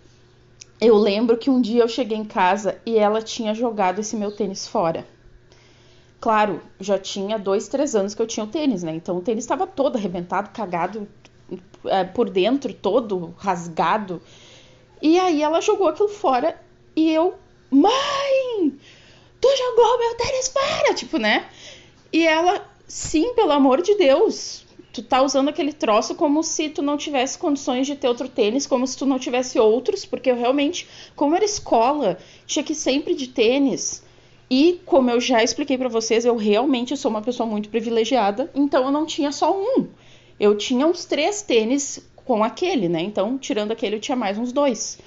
eu 0.81 0.95
lembro 0.95 1.37
que 1.37 1.51
um 1.51 1.61
dia 1.61 1.83
eu 1.83 1.87
cheguei 1.87 2.17
em 2.17 2.25
casa 2.25 2.81
e 2.83 2.97
ela 2.97 3.21
tinha 3.21 3.53
jogado 3.53 3.99
esse 3.99 4.15
meu 4.15 4.31
tênis 4.31 4.67
fora. 4.67 5.05
Claro, 6.19 6.61
já 6.79 6.97
tinha 6.97 7.39
dois, 7.39 7.67
três 7.67 7.95
anos 7.95 8.13
que 8.13 8.21
eu 8.21 8.27
tinha 8.27 8.43
o 8.43 8.49
tênis, 8.49 8.83
né? 8.83 8.93
Então 8.93 9.17
o 9.17 9.21
tênis 9.21 9.43
estava 9.43 9.65
todo 9.65 9.97
arrebentado, 9.97 10.49
cagado 10.49 11.07
é, 11.85 12.03
por 12.03 12.29
dentro, 12.29 12.73
todo 12.73 13.33
rasgado. 13.37 14.21
E 15.01 15.17
aí 15.17 15.41
ela 15.41 15.61
jogou 15.61 15.87
aquilo 15.87 16.09
fora 16.09 16.59
e 16.95 17.09
eu, 17.09 17.35
mãe, 17.71 18.77
tu 19.39 19.47
jogou 19.57 19.97
meu 19.97 20.15
tênis 20.17 20.47
fora, 20.49 20.93
tipo, 20.93 21.17
né? 21.17 21.47
E 22.11 22.27
ela, 22.27 22.67
sim, 22.85 23.33
pelo 23.33 23.53
amor 23.53 23.81
de 23.81 23.95
Deus, 23.95 24.65
tu 24.91 25.01
tá 25.01 25.21
usando 25.21 25.47
aquele 25.47 25.71
troço 25.71 26.15
como 26.15 26.43
se 26.43 26.67
tu 26.67 26.81
não 26.81 26.97
tivesse 26.97 27.37
condições 27.37 27.87
de 27.87 27.95
ter 27.95 28.09
outro 28.09 28.27
tênis, 28.27 28.67
como 28.67 28.85
se 28.85 28.97
tu 28.97 29.05
não 29.05 29.17
tivesse 29.17 29.57
outros, 29.57 30.03
porque 30.03 30.31
eu 30.31 30.35
realmente, 30.35 30.85
como 31.15 31.35
era 31.35 31.45
escola, 31.45 32.17
tinha 32.45 32.63
que 32.63 32.75
sempre 32.75 33.15
de 33.15 33.27
tênis. 33.27 34.03
E 34.49 34.81
como 34.85 35.11
eu 35.11 35.21
já 35.21 35.43
expliquei 35.43 35.77
para 35.77 35.89
vocês, 35.89 36.25
eu 36.25 36.35
realmente 36.35 36.97
sou 36.97 37.11
uma 37.11 37.21
pessoa 37.21 37.47
muito 37.47 37.69
privilegiada, 37.69 38.49
então 38.55 38.85
eu 38.85 38.91
não 38.91 39.05
tinha 39.05 39.31
só 39.31 39.55
um. 39.55 39.87
Eu 40.39 40.57
tinha 40.57 40.87
uns 40.87 41.05
três 41.05 41.41
tênis 41.41 42.01
com 42.15 42.43
aquele, 42.43 42.89
né? 42.89 43.01
Então, 43.01 43.37
tirando 43.37 43.71
aquele, 43.71 43.97
eu 43.97 43.99
tinha 43.99 44.15
mais 44.15 44.37
uns 44.37 44.51
dois. 44.51 44.97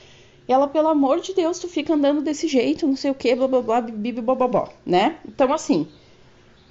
Ela, 0.47 0.69
pelo 0.69 0.89
amor 0.89 1.21
de 1.21 1.35
Deus, 1.35 1.59
tu 1.59 1.69
fica 1.69 1.95
andando 1.95 2.21
desse 2.21 2.47
jeito, 2.47 2.87
não 2.87 2.97
sei 2.97 3.11
o 3.11 3.15
que, 3.15 3.35
blá 3.35 3.49
blá 3.49 3.63
blá, 3.63 3.81
bibi 3.81 4.21
bobobó, 4.21 4.69
né? 4.85 5.17
Então, 5.27 5.53
assim, 5.53 5.89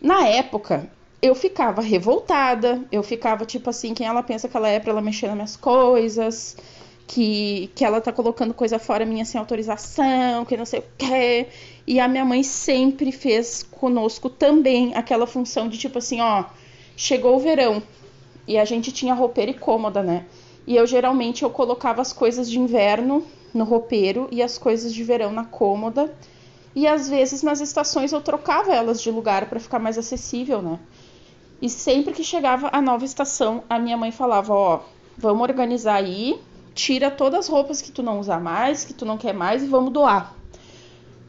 na 0.01 0.27
época, 0.27 0.89
eu 1.21 1.35
ficava 1.35 1.81
revoltada, 1.81 2.83
eu 2.91 3.03
ficava 3.03 3.45
tipo 3.45 3.69
assim, 3.69 3.93
quem 3.93 4.07
ela 4.07 4.23
pensa 4.23 4.47
que 4.49 4.57
ela 4.57 4.67
é 4.67 4.79
pra 4.79 4.91
ela 4.91 5.01
mexer 5.01 5.27
nas 5.27 5.35
minhas 5.35 5.55
coisas, 5.55 6.57
que, 7.07 7.69
que 7.75 7.83
ela 7.83 7.99
tá 7.99 8.11
colocando 8.11 8.53
coisa 8.53 8.79
fora 8.79 9.05
minha 9.05 9.25
sem 9.25 9.39
autorização, 9.39 10.45
que 10.45 10.55
não 10.55 10.65
sei 10.65 10.79
o 10.79 10.83
que. 10.97 11.47
E 11.85 11.99
a 11.99 12.07
minha 12.07 12.23
mãe 12.23 12.43
sempre 12.43 13.11
fez 13.11 13.63
conosco 13.63 14.29
também 14.29 14.95
aquela 14.95 15.27
função 15.27 15.67
de 15.67 15.77
tipo 15.77 15.97
assim, 15.97 16.21
ó, 16.21 16.45
chegou 16.95 17.35
o 17.35 17.39
verão 17.39 17.81
e 18.47 18.57
a 18.57 18.65
gente 18.65 18.91
tinha 18.91 19.13
roupeira 19.13 19.51
e 19.51 19.55
cômoda, 19.55 20.01
né? 20.01 20.25
E 20.65 20.75
eu 20.75 20.85
geralmente 20.85 21.43
eu 21.43 21.49
colocava 21.49 22.01
as 22.01 22.13
coisas 22.13 22.49
de 22.49 22.59
inverno 22.59 23.25
no 23.53 23.63
roupeiro 23.63 24.27
e 24.31 24.41
as 24.41 24.57
coisas 24.57 24.93
de 24.93 25.03
verão 25.03 25.31
na 25.31 25.43
cômoda. 25.43 26.13
E 26.73 26.87
às 26.87 27.09
vezes 27.09 27.43
nas 27.43 27.59
estações 27.59 28.13
eu 28.13 28.21
trocava 28.21 28.73
elas 28.73 29.01
de 29.01 29.11
lugar 29.11 29.49
para 29.49 29.59
ficar 29.59 29.79
mais 29.79 29.97
acessível, 29.97 30.61
né? 30.61 30.79
E 31.61 31.69
sempre 31.69 32.13
que 32.13 32.23
chegava 32.23 32.69
a 32.71 32.81
nova 32.81 33.05
estação, 33.05 33.63
a 33.69 33.77
minha 33.77 33.97
mãe 33.97 34.11
falava: 34.11 34.53
Ó, 34.53 34.79
vamos 35.17 35.43
organizar 35.43 35.95
aí, 35.95 36.39
tira 36.73 37.11
todas 37.11 37.41
as 37.41 37.47
roupas 37.47 37.81
que 37.81 37.91
tu 37.91 38.01
não 38.01 38.19
usa 38.19 38.39
mais, 38.39 38.83
que 38.85 38.93
tu 38.93 39.05
não 39.05 39.17
quer 39.17 39.33
mais 39.33 39.63
e 39.63 39.67
vamos 39.67 39.91
doar. 39.91 40.35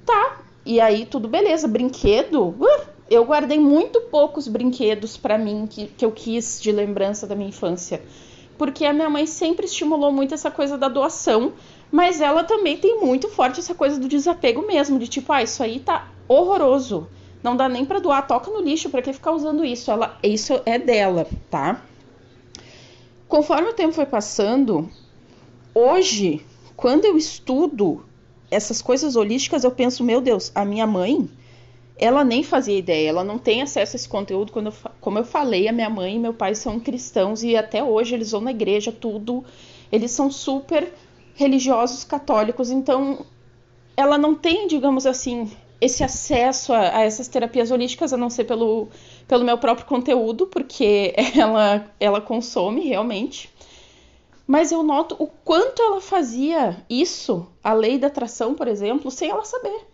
Tá, 0.04 0.40
e 0.64 0.80
aí 0.80 1.06
tudo 1.06 1.28
beleza. 1.28 1.66
Brinquedo, 1.68 2.48
uh, 2.48 2.86
eu 3.10 3.24
guardei 3.24 3.58
muito 3.58 4.00
poucos 4.02 4.48
brinquedos 4.48 5.16
para 5.16 5.38
mim 5.38 5.66
que, 5.68 5.86
que 5.86 6.04
eu 6.04 6.12
quis 6.12 6.60
de 6.60 6.72
lembrança 6.72 7.26
da 7.26 7.34
minha 7.34 7.48
infância. 7.48 8.02
Porque 8.56 8.84
a 8.84 8.92
minha 8.92 9.10
mãe 9.10 9.26
sempre 9.26 9.66
estimulou 9.66 10.12
muito 10.12 10.34
essa 10.34 10.50
coisa 10.50 10.78
da 10.78 10.88
doação, 10.88 11.52
mas 11.90 12.20
ela 12.20 12.44
também 12.44 12.76
tem 12.76 13.00
muito 13.00 13.28
forte 13.28 13.60
essa 13.60 13.74
coisa 13.74 13.98
do 13.98 14.08
desapego 14.08 14.66
mesmo, 14.66 14.98
de 14.98 15.08
tipo, 15.08 15.32
ah, 15.32 15.42
isso 15.42 15.62
aí 15.62 15.80
tá 15.80 16.08
horroroso. 16.28 17.08
Não 17.42 17.56
dá 17.56 17.68
nem 17.68 17.84
para 17.84 17.98
doar, 17.98 18.26
toca 18.26 18.50
no 18.50 18.60
lixo, 18.60 18.88
para 18.88 19.02
que 19.02 19.12
ficar 19.12 19.32
usando 19.32 19.64
isso? 19.64 19.90
Ela, 19.90 20.16
isso 20.22 20.60
é 20.64 20.78
dela, 20.78 21.26
tá? 21.50 21.82
Conforme 23.26 23.70
o 23.70 23.74
tempo 23.74 23.92
foi 23.92 24.06
passando, 24.06 24.88
hoje, 25.74 26.44
quando 26.76 27.04
eu 27.04 27.16
estudo 27.16 28.04
essas 28.50 28.82
coisas 28.82 29.16
holísticas, 29.16 29.64
eu 29.64 29.70
penso, 29.70 30.04
meu 30.04 30.20
Deus, 30.20 30.52
a 30.54 30.64
minha 30.64 30.86
mãe, 30.86 31.28
ela 31.96 32.24
nem 32.24 32.42
fazia 32.42 32.76
ideia, 32.76 33.08
ela 33.08 33.24
não 33.24 33.38
tem 33.38 33.62
acesso 33.62 33.94
a 33.94 33.96
esse 33.96 34.08
conteúdo. 34.08 34.52
Quando 34.52 34.66
eu, 34.66 34.74
como 35.00 35.18
eu 35.18 35.24
falei, 35.24 35.68
a 35.68 35.72
minha 35.72 35.88
mãe 35.88 36.16
e 36.16 36.18
meu 36.18 36.34
pai 36.34 36.54
são 36.54 36.80
cristãos 36.80 37.42
e 37.42 37.56
até 37.56 37.82
hoje 37.82 38.14
eles 38.14 38.30
vão 38.30 38.40
na 38.40 38.50
igreja, 38.50 38.92
tudo. 38.92 39.44
Eles 39.90 40.10
são 40.10 40.30
super 40.30 40.92
religiosos 41.34 42.04
católicos, 42.04 42.70
então 42.70 43.24
ela 43.96 44.18
não 44.18 44.34
tem, 44.34 44.66
digamos 44.66 45.06
assim, 45.06 45.50
esse 45.80 46.04
acesso 46.04 46.72
a, 46.72 46.98
a, 46.98 47.02
essas 47.04 47.28
terapias 47.28 47.70
holísticas, 47.70 48.12
a 48.12 48.16
não 48.16 48.30
ser 48.30 48.44
pelo, 48.44 48.88
pelo 49.26 49.44
meu 49.44 49.58
próprio 49.58 49.86
conteúdo, 49.86 50.46
porque 50.46 51.14
ela, 51.36 51.86
ela 51.98 52.20
consome 52.20 52.82
realmente. 52.88 53.50
Mas 54.46 54.72
eu 54.72 54.82
noto 54.82 55.16
o 55.18 55.26
quanto 55.26 55.80
ela 55.80 56.00
fazia 56.00 56.84
isso, 56.88 57.46
a 57.62 57.72
lei 57.72 57.98
da 57.98 58.08
atração, 58.08 58.54
por 58.54 58.68
exemplo, 58.68 59.10
sem 59.10 59.30
ela 59.30 59.44
saber. 59.44 59.86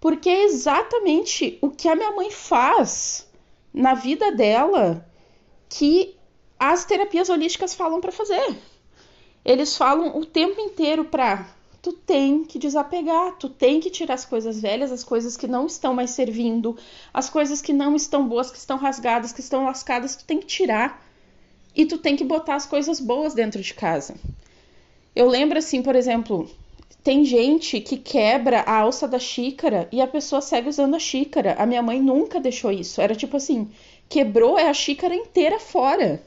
Porque 0.00 0.28
é 0.28 0.44
exatamente 0.44 1.58
o 1.60 1.70
que 1.70 1.88
a 1.88 1.96
minha 1.96 2.12
mãe 2.12 2.30
faz 2.30 3.28
na 3.72 3.94
vida 3.94 4.30
dela 4.32 5.06
que 5.68 6.14
as 6.58 6.84
terapias 6.84 7.28
holísticas 7.28 7.74
falam 7.74 8.00
para 8.00 8.12
fazer 8.12 8.56
eles 9.46 9.76
falam 9.76 10.18
o 10.18 10.26
tempo 10.26 10.60
inteiro 10.60 11.04
para 11.04 11.48
tu 11.80 11.92
tem 11.92 12.44
que 12.44 12.58
desapegar, 12.58 13.36
tu 13.38 13.48
tem 13.48 13.78
que 13.78 13.88
tirar 13.88 14.14
as 14.14 14.24
coisas 14.24 14.60
velhas, 14.60 14.90
as 14.90 15.04
coisas 15.04 15.36
que 15.36 15.46
não 15.46 15.66
estão 15.66 15.94
mais 15.94 16.10
servindo, 16.10 16.76
as 17.14 17.30
coisas 17.30 17.62
que 17.62 17.72
não 17.72 17.94
estão 17.94 18.26
boas, 18.26 18.50
que 18.50 18.58
estão 18.58 18.76
rasgadas, 18.76 19.32
que 19.32 19.38
estão 19.38 19.64
lascadas, 19.64 20.16
tu 20.16 20.24
tem 20.24 20.40
que 20.40 20.46
tirar. 20.46 21.05
E 21.76 21.84
tu 21.84 21.98
tem 21.98 22.16
que 22.16 22.24
botar 22.24 22.54
as 22.54 22.66
coisas 22.66 22.98
boas 22.98 23.34
dentro 23.34 23.60
de 23.60 23.74
casa. 23.74 24.14
Eu 25.14 25.28
lembro 25.28 25.58
assim, 25.58 25.82
por 25.82 25.94
exemplo, 25.94 26.50
tem 27.04 27.24
gente 27.24 27.80
que 27.80 27.96
quebra 27.96 28.62
a 28.62 28.80
alça 28.80 29.06
da 29.06 29.18
xícara 29.18 29.88
e 29.92 30.00
a 30.00 30.06
pessoa 30.06 30.40
segue 30.40 30.68
usando 30.68 30.96
a 30.96 30.98
xícara. 30.98 31.54
A 31.58 31.66
minha 31.66 31.82
mãe 31.82 32.00
nunca 32.00 32.40
deixou 32.40 32.72
isso. 32.72 33.00
Era 33.00 33.14
tipo 33.14 33.36
assim, 33.36 33.70
quebrou 34.08 34.58
é 34.58 34.68
a 34.68 34.74
xícara 34.74 35.14
inteira 35.14 35.60
fora. 35.60 36.22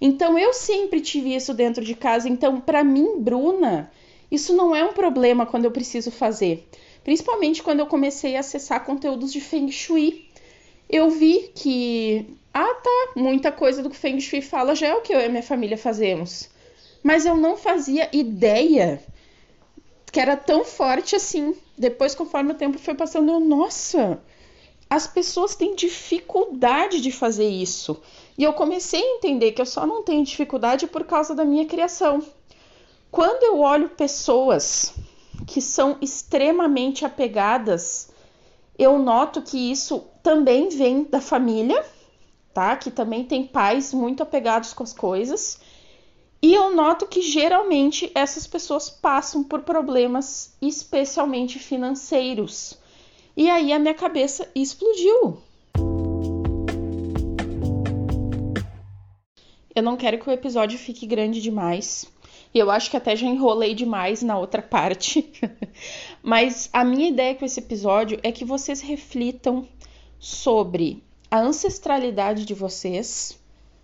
Então 0.00 0.38
eu 0.38 0.52
sempre 0.52 1.00
tive 1.00 1.34
isso 1.34 1.52
dentro 1.52 1.84
de 1.84 1.94
casa. 1.94 2.28
Então, 2.28 2.60
para 2.60 2.82
mim, 2.84 3.18
Bruna, 3.18 3.90
isso 4.30 4.54
não 4.54 4.74
é 4.74 4.84
um 4.84 4.92
problema 4.92 5.44
quando 5.44 5.64
eu 5.64 5.70
preciso 5.70 6.10
fazer. 6.10 6.66
Principalmente 7.02 7.62
quando 7.62 7.80
eu 7.80 7.86
comecei 7.86 8.36
a 8.36 8.40
acessar 8.40 8.84
conteúdos 8.84 9.32
de 9.32 9.40
Feng 9.40 9.70
Shui. 9.70 10.26
Eu 10.88 11.10
vi 11.10 11.50
que, 11.54 12.26
ah 12.54 12.74
tá, 12.74 13.12
muita 13.16 13.50
coisa 13.50 13.82
do 13.82 13.90
que 13.90 13.96
Feng 13.96 14.20
Shui 14.20 14.40
fala 14.40 14.76
já 14.76 14.86
é 14.86 14.94
o 14.94 15.00
que 15.00 15.12
eu 15.12 15.20
e 15.20 15.28
minha 15.28 15.42
família 15.42 15.76
fazemos. 15.76 16.48
Mas 17.02 17.26
eu 17.26 17.36
não 17.36 17.56
fazia 17.56 18.08
ideia 18.12 19.02
que 20.12 20.20
era 20.20 20.36
tão 20.36 20.64
forte 20.64 21.16
assim. 21.16 21.56
Depois, 21.76 22.14
conforme 22.14 22.52
o 22.52 22.56
tempo 22.56 22.78
foi 22.78 22.94
passando, 22.94 23.32
eu, 23.32 23.40
nossa, 23.40 24.22
as 24.88 25.08
pessoas 25.08 25.56
têm 25.56 25.74
dificuldade 25.74 27.00
de 27.00 27.10
fazer 27.10 27.48
isso. 27.48 28.00
E 28.38 28.44
eu 28.44 28.52
comecei 28.52 29.02
a 29.02 29.16
entender 29.16 29.50
que 29.50 29.60
eu 29.60 29.66
só 29.66 29.84
não 29.84 30.04
tenho 30.04 30.24
dificuldade 30.24 30.86
por 30.86 31.02
causa 31.02 31.34
da 31.34 31.44
minha 31.44 31.66
criação. 31.66 32.22
Quando 33.10 33.42
eu 33.42 33.58
olho 33.58 33.88
pessoas 33.88 34.94
que 35.46 35.60
são 35.60 35.98
extremamente 36.00 37.04
apegadas, 37.04 38.10
eu 38.78 38.98
noto 38.98 39.42
que 39.42 39.70
isso 39.70 40.04
também 40.22 40.68
vem 40.68 41.04
da 41.04 41.20
família, 41.20 41.84
tá? 42.54 42.76
Que 42.76 42.90
também 42.90 43.24
tem 43.24 43.44
pais 43.44 43.92
muito 43.92 44.22
apegados 44.22 44.72
com 44.72 44.84
as 44.84 44.92
coisas. 44.92 45.60
E 46.40 46.54
eu 46.54 46.74
noto 46.74 47.06
que 47.06 47.20
geralmente 47.20 48.10
essas 48.14 48.46
pessoas 48.46 48.88
passam 48.88 49.42
por 49.42 49.62
problemas, 49.62 50.56
especialmente 50.62 51.58
financeiros. 51.58 52.78
E 53.36 53.50
aí 53.50 53.72
a 53.72 53.78
minha 53.78 53.94
cabeça 53.94 54.48
explodiu. 54.54 55.38
Eu 59.74 59.82
não 59.82 59.96
quero 59.96 60.18
que 60.18 60.28
o 60.28 60.32
episódio 60.32 60.78
fique 60.78 61.04
grande 61.04 61.40
demais. 61.40 62.06
E 62.54 62.58
eu 62.60 62.70
acho 62.70 62.88
que 62.88 62.96
até 62.96 63.16
já 63.16 63.26
enrolei 63.26 63.74
demais 63.74 64.22
na 64.22 64.38
outra 64.38 64.62
parte. 64.62 65.32
Mas 66.22 66.70
a 66.72 66.84
minha 66.84 67.08
ideia 67.08 67.34
com 67.34 67.44
esse 67.44 67.58
episódio 67.58 68.20
é 68.22 68.30
que 68.30 68.44
vocês 68.44 68.80
reflitam 68.80 69.66
sobre 70.20 71.02
a 71.34 71.40
ancestralidade 71.40 72.44
de 72.44 72.54
vocês, 72.54 73.36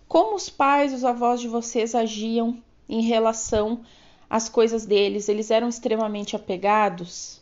como 0.07 0.37
os 0.37 0.49
pais, 0.49 0.93
os 0.93 1.03
avós 1.03 1.41
de 1.41 1.49
vocês 1.49 1.93
agiam 1.93 2.63
em 2.87 3.01
relação 3.01 3.81
às 4.29 4.47
coisas 4.47 4.85
deles? 4.85 5.27
Eles 5.27 5.51
eram 5.51 5.67
extremamente 5.67 6.33
apegados 6.33 7.41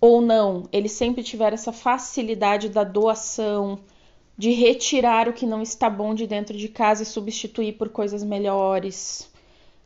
ou 0.00 0.20
não? 0.20 0.68
Eles 0.70 0.92
sempre 0.92 1.24
tiveram 1.24 1.54
essa 1.54 1.72
facilidade 1.72 2.68
da 2.68 2.84
doação, 2.84 3.80
de 4.38 4.52
retirar 4.52 5.28
o 5.28 5.32
que 5.32 5.44
não 5.44 5.60
está 5.60 5.90
bom 5.90 6.14
de 6.14 6.24
dentro 6.24 6.56
de 6.56 6.68
casa 6.68 7.02
e 7.02 7.06
substituir 7.06 7.72
por 7.72 7.88
coisas 7.88 8.22
melhores, 8.22 9.28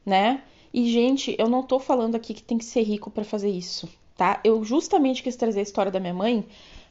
né? 0.04 0.42
E 0.70 0.86
gente, 0.92 1.34
eu 1.38 1.48
não 1.48 1.62
tô 1.62 1.78
falando 1.78 2.14
aqui 2.14 2.34
que 2.34 2.42
tem 2.42 2.58
que 2.58 2.64
ser 2.66 2.82
rico 2.82 3.10
para 3.10 3.24
fazer 3.24 3.48
isso, 3.48 3.88
tá? 4.18 4.38
Eu 4.44 4.62
justamente 4.62 5.22
quis 5.22 5.34
trazer 5.34 5.60
a 5.60 5.62
história 5.62 5.90
da 5.90 5.98
minha 5.98 6.12
mãe 6.12 6.46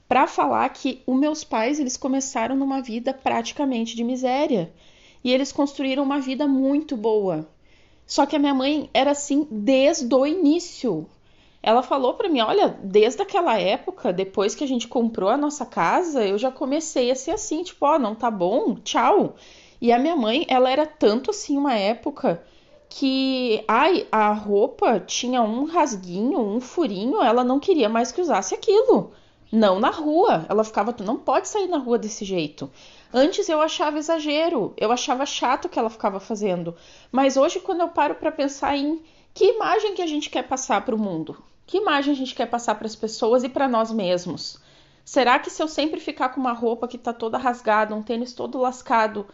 para 0.07 0.27
falar 0.27 0.69
que 0.69 1.01
os 1.05 1.15
meus 1.17 1.43
pais, 1.43 1.79
eles 1.79 1.97
começaram 1.97 2.55
numa 2.55 2.81
vida 2.81 3.13
praticamente 3.13 3.95
de 3.95 4.03
miséria 4.03 4.71
e 5.23 5.31
eles 5.33 5.51
construíram 5.51 6.03
uma 6.03 6.19
vida 6.19 6.47
muito 6.47 6.95
boa. 6.95 7.47
Só 8.05 8.25
que 8.25 8.35
a 8.35 8.39
minha 8.39 8.53
mãe 8.53 8.89
era 8.93 9.11
assim 9.11 9.47
desde 9.49 10.13
o 10.13 10.25
início. 10.25 11.07
Ela 11.63 11.81
falou 11.81 12.13
para 12.13 12.29
mim: 12.29 12.41
olha, 12.41 12.77
desde 12.83 13.23
aquela 13.23 13.59
época, 13.59 14.13
depois 14.13 14.53
que 14.53 14.63
a 14.63 14.67
gente 14.67 14.87
comprou 14.87 15.29
a 15.29 15.37
nossa 15.37 15.65
casa, 15.65 16.23
eu 16.23 16.37
já 16.37 16.51
comecei 16.51 17.09
a 17.09 17.15
ser 17.15 17.31
assim, 17.31 17.63
tipo, 17.63 17.83
ó, 17.83 17.95
oh, 17.95 17.99
não 17.99 18.13
tá 18.13 18.29
bom, 18.29 18.75
tchau. 18.75 19.35
E 19.81 19.91
a 19.91 19.97
minha 19.97 20.15
mãe, 20.15 20.45
ela 20.47 20.69
era 20.69 20.85
tanto 20.85 21.31
assim 21.31 21.57
uma 21.57 21.73
época 21.73 22.43
que 22.87 23.63
ai, 23.67 24.07
a 24.11 24.31
roupa 24.31 24.99
tinha 24.99 25.41
um 25.41 25.65
rasguinho, 25.65 26.39
um 26.39 26.61
furinho, 26.61 27.21
ela 27.21 27.43
não 27.43 27.59
queria 27.59 27.89
mais 27.89 28.11
que 28.11 28.21
usasse 28.21 28.53
aquilo. 28.53 29.11
Não 29.51 29.79
na 29.79 29.89
rua. 29.89 30.45
Ela 30.49 30.63
ficava, 30.63 30.93
tu 30.93 31.03
não 31.03 31.17
pode 31.17 31.47
sair 31.47 31.67
na 31.67 31.77
rua 31.77 31.97
desse 31.97 32.25
jeito. 32.25 32.69
Antes 33.13 33.47
eu 33.47 33.61
achava 33.61 33.97
exagero, 33.97 34.73
eu 34.77 34.91
achava 34.91 35.25
chato 35.25 35.65
o 35.65 35.69
que 35.69 35.79
ela 35.79 35.89
ficava 35.89 36.19
fazendo. 36.19 36.75
Mas 37.11 37.37
hoje, 37.37 37.59
quando 37.59 37.81
eu 37.81 37.89
paro 37.89 38.15
para 38.15 38.31
pensar 38.31 38.75
em 38.75 39.01
que 39.33 39.45
imagem 39.45 39.93
que 39.93 40.01
a 40.01 40.07
gente 40.07 40.29
quer 40.29 40.43
passar 40.43 40.83
para 40.83 40.95
o 40.95 40.99
mundo, 40.99 41.37
que 41.67 41.77
imagem 41.77 42.13
a 42.13 42.15
gente 42.15 42.35
quer 42.35 42.45
passar 42.45 42.75
para 42.75 42.87
as 42.87 42.95
pessoas 42.95 43.43
e 43.43 43.49
para 43.49 43.67
nós 43.67 43.91
mesmos. 43.91 44.59
Será 45.03 45.37
que 45.37 45.49
se 45.49 45.61
eu 45.61 45.67
sempre 45.67 45.99
ficar 45.99 46.29
com 46.29 46.39
uma 46.39 46.53
roupa 46.53 46.87
que 46.87 46.95
está 46.95 47.13
toda 47.13 47.37
rasgada, 47.37 47.93
um 47.93 48.01
tênis 48.01 48.33
todo 48.33 48.57
lascado, 48.57 49.25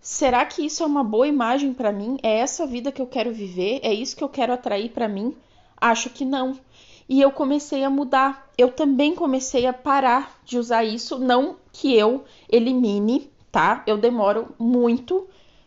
será 0.00 0.44
que 0.44 0.66
isso 0.66 0.82
é 0.82 0.86
uma 0.86 1.04
boa 1.04 1.28
imagem 1.28 1.72
para 1.72 1.92
mim? 1.92 2.18
É 2.22 2.38
essa 2.38 2.66
vida 2.66 2.90
que 2.90 3.00
eu 3.00 3.06
quero 3.06 3.32
viver? 3.32 3.80
É 3.82 3.92
isso 3.92 4.16
que 4.16 4.24
eu 4.24 4.28
quero 4.28 4.52
atrair 4.52 4.90
para 4.90 5.06
mim? 5.06 5.36
Acho 5.80 6.10
que 6.10 6.24
não. 6.24 6.58
E 7.08 7.20
eu 7.20 7.30
comecei 7.30 7.84
a 7.84 7.90
mudar. 7.90 8.50
Eu 8.58 8.70
também 8.70 9.14
comecei 9.14 9.66
a 9.66 9.72
parar 9.72 10.40
de 10.44 10.58
usar 10.58 10.84
isso, 10.84 11.18
não 11.18 11.56
que 11.72 11.94
eu 11.94 12.24
elimine, 12.50 13.30
tá? 13.52 13.82
Eu 13.86 13.96
demoro 13.96 14.48
muito 14.58 15.26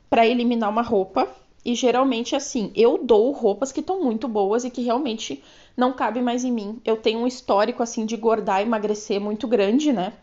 para 0.09 0.27
eliminar 0.27 0.69
uma 0.69 0.81
roupa 0.81 1.27
e 1.63 1.75
geralmente 1.75 2.35
assim, 2.35 2.71
eu 2.75 2.97
dou 2.97 3.31
roupas 3.31 3.71
que 3.71 3.79
estão 3.79 4.03
muito 4.03 4.27
boas 4.27 4.63
e 4.63 4.69
que 4.69 4.81
realmente 4.81 5.43
não 5.77 5.93
cabem 5.93 6.23
mais 6.23 6.43
em 6.43 6.51
mim. 6.51 6.81
Eu 6.83 6.97
tenho 6.97 7.19
um 7.19 7.27
histórico 7.27 7.83
assim 7.83 8.05
de 8.05 8.15
engordar 8.15 8.59
e 8.59 8.63
emagrecer 8.63 9.19
muito 9.19 9.47
grande, 9.47 9.93
né? 9.93 10.13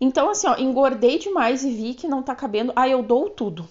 Então 0.00 0.30
assim, 0.30 0.46
ó, 0.46 0.56
engordei 0.56 1.18
demais 1.18 1.64
e 1.64 1.70
vi 1.70 1.94
que 1.94 2.06
não 2.06 2.22
tá 2.22 2.34
cabendo, 2.34 2.72
aí 2.74 2.92
eu 2.92 3.02
dou 3.02 3.28
tudo. 3.30 3.68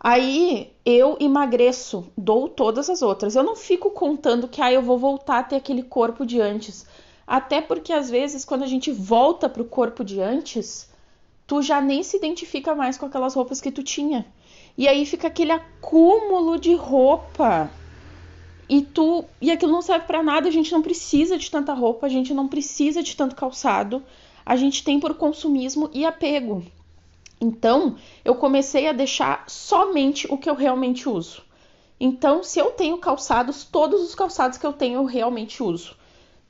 Aí 0.00 0.72
eu 0.84 1.16
emagreço, 1.20 2.06
dou 2.16 2.48
todas 2.48 2.88
as 2.88 3.02
outras. 3.02 3.34
Eu 3.34 3.42
não 3.42 3.56
fico 3.56 3.90
contando 3.90 4.46
que 4.46 4.62
ah, 4.62 4.72
eu 4.72 4.82
vou 4.82 4.96
voltar 4.96 5.38
a 5.40 5.42
ter 5.42 5.56
aquele 5.56 5.82
corpo 5.82 6.24
de 6.24 6.40
antes. 6.40 6.86
Até 7.26 7.60
porque 7.60 7.92
às 7.92 8.08
vezes 8.08 8.44
quando 8.44 8.62
a 8.62 8.66
gente 8.66 8.92
volta 8.92 9.48
pro 9.48 9.64
corpo 9.64 10.04
de 10.04 10.20
antes, 10.20 10.88
tu 11.46 11.60
já 11.62 11.80
nem 11.80 12.02
se 12.02 12.16
identifica 12.16 12.74
mais 12.74 12.96
com 12.96 13.06
aquelas 13.06 13.34
roupas 13.34 13.60
que 13.60 13.72
tu 13.72 13.82
tinha. 13.82 14.24
E 14.76 14.86
aí 14.86 15.04
fica 15.04 15.26
aquele 15.26 15.50
acúmulo 15.50 16.58
de 16.58 16.74
roupa. 16.74 17.68
E 18.68 18.82
tu, 18.82 19.24
e 19.40 19.50
aquilo 19.50 19.72
não 19.72 19.82
serve 19.82 20.06
para 20.06 20.22
nada, 20.22 20.46
a 20.46 20.52
gente 20.52 20.70
não 20.70 20.82
precisa 20.82 21.36
de 21.36 21.50
tanta 21.50 21.72
roupa, 21.72 22.06
a 22.06 22.10
gente 22.10 22.32
não 22.32 22.46
precisa 22.46 23.02
de 23.02 23.16
tanto 23.16 23.34
calçado. 23.34 24.02
A 24.46 24.54
gente 24.54 24.84
tem 24.84 25.00
por 25.00 25.14
consumismo 25.14 25.90
e 25.92 26.06
apego. 26.06 26.62
Então, 27.40 27.96
eu 28.24 28.34
comecei 28.34 28.88
a 28.88 28.92
deixar 28.92 29.44
somente 29.46 30.26
o 30.30 30.36
que 30.36 30.50
eu 30.50 30.54
realmente 30.54 31.08
uso. 31.08 31.42
Então, 32.00 32.42
se 32.42 32.58
eu 32.58 32.70
tenho 32.72 32.98
calçados, 32.98 33.64
todos 33.64 34.02
os 34.02 34.14
calçados 34.14 34.58
que 34.58 34.66
eu 34.66 34.72
tenho 34.72 35.00
eu 35.00 35.04
realmente 35.04 35.62
uso 35.62 35.96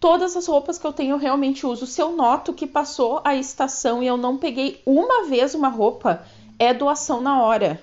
todas 0.01 0.37
as 0.37 0.47
roupas 0.47 0.79
que 0.79 0.87
eu 0.87 0.93
tenho 0.93 1.13
eu 1.13 1.19
realmente 1.19 1.67
uso. 1.67 1.87
Se 1.87 2.01
eu 2.01 2.15
noto 2.15 2.53
que 2.53 2.67
passou 2.67 3.21
a 3.25 3.35
estação 3.35 4.03
e 4.03 4.07
eu 4.07 4.17
não 4.17 4.37
peguei 4.37 4.81
uma 4.87 5.25
vez 5.25 5.55
uma 5.55 5.69
roupa, 5.69 6.25
é 6.59 6.73
doação 6.73 7.21
na 7.21 7.43
hora. 7.43 7.81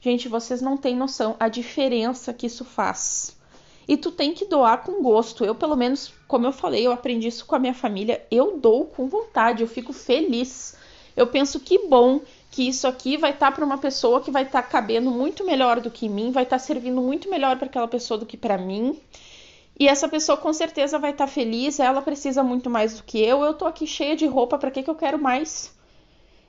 Gente, 0.00 0.28
vocês 0.28 0.60
não 0.60 0.76
têm 0.76 0.96
noção 0.96 1.34
a 1.40 1.48
diferença 1.48 2.32
que 2.32 2.46
isso 2.46 2.64
faz. 2.64 3.36
E 3.88 3.96
tu 3.96 4.10
tem 4.10 4.32
que 4.32 4.44
doar 4.44 4.82
com 4.82 5.02
gosto. 5.02 5.44
Eu, 5.44 5.54
pelo 5.54 5.76
menos, 5.76 6.12
como 6.26 6.46
eu 6.46 6.52
falei, 6.52 6.86
eu 6.86 6.92
aprendi 6.92 7.28
isso 7.28 7.46
com 7.46 7.54
a 7.54 7.58
minha 7.58 7.74
família. 7.74 8.24
Eu 8.30 8.58
dou 8.58 8.84
com 8.84 9.08
vontade, 9.08 9.62
eu 9.62 9.68
fico 9.68 9.92
feliz. 9.92 10.76
Eu 11.16 11.26
penso 11.28 11.60
que 11.60 11.86
bom 11.86 12.20
que 12.50 12.68
isso 12.68 12.86
aqui 12.86 13.16
vai 13.16 13.30
estar 13.30 13.46
tá 13.46 13.52
para 13.52 13.64
uma 13.64 13.78
pessoa 13.78 14.20
que 14.20 14.30
vai 14.30 14.44
estar 14.44 14.62
tá 14.62 14.68
cabendo 14.68 15.10
muito 15.10 15.44
melhor 15.44 15.80
do 15.80 15.90
que 15.90 16.08
mim, 16.08 16.30
vai 16.30 16.44
estar 16.44 16.58
tá 16.58 16.64
servindo 16.64 17.00
muito 17.00 17.28
melhor 17.28 17.56
para 17.56 17.66
aquela 17.66 17.88
pessoa 17.88 18.18
do 18.18 18.26
que 18.26 18.36
para 18.36 18.56
mim. 18.56 18.98
E 19.78 19.86
essa 19.86 20.08
pessoa 20.08 20.38
com 20.38 20.52
certeza 20.52 20.98
vai 20.98 21.10
estar 21.10 21.26
tá 21.26 21.32
feliz, 21.32 21.78
ela 21.78 22.00
precisa 22.00 22.42
muito 22.42 22.70
mais 22.70 22.94
do 22.96 23.02
que 23.02 23.20
eu. 23.20 23.44
Eu 23.44 23.54
tô 23.54 23.66
aqui 23.66 23.86
cheia 23.86 24.16
de 24.16 24.26
roupa, 24.26 24.56
para 24.56 24.70
que 24.70 24.82
que 24.82 24.90
eu 24.90 24.94
quero 24.94 25.18
mais? 25.18 25.74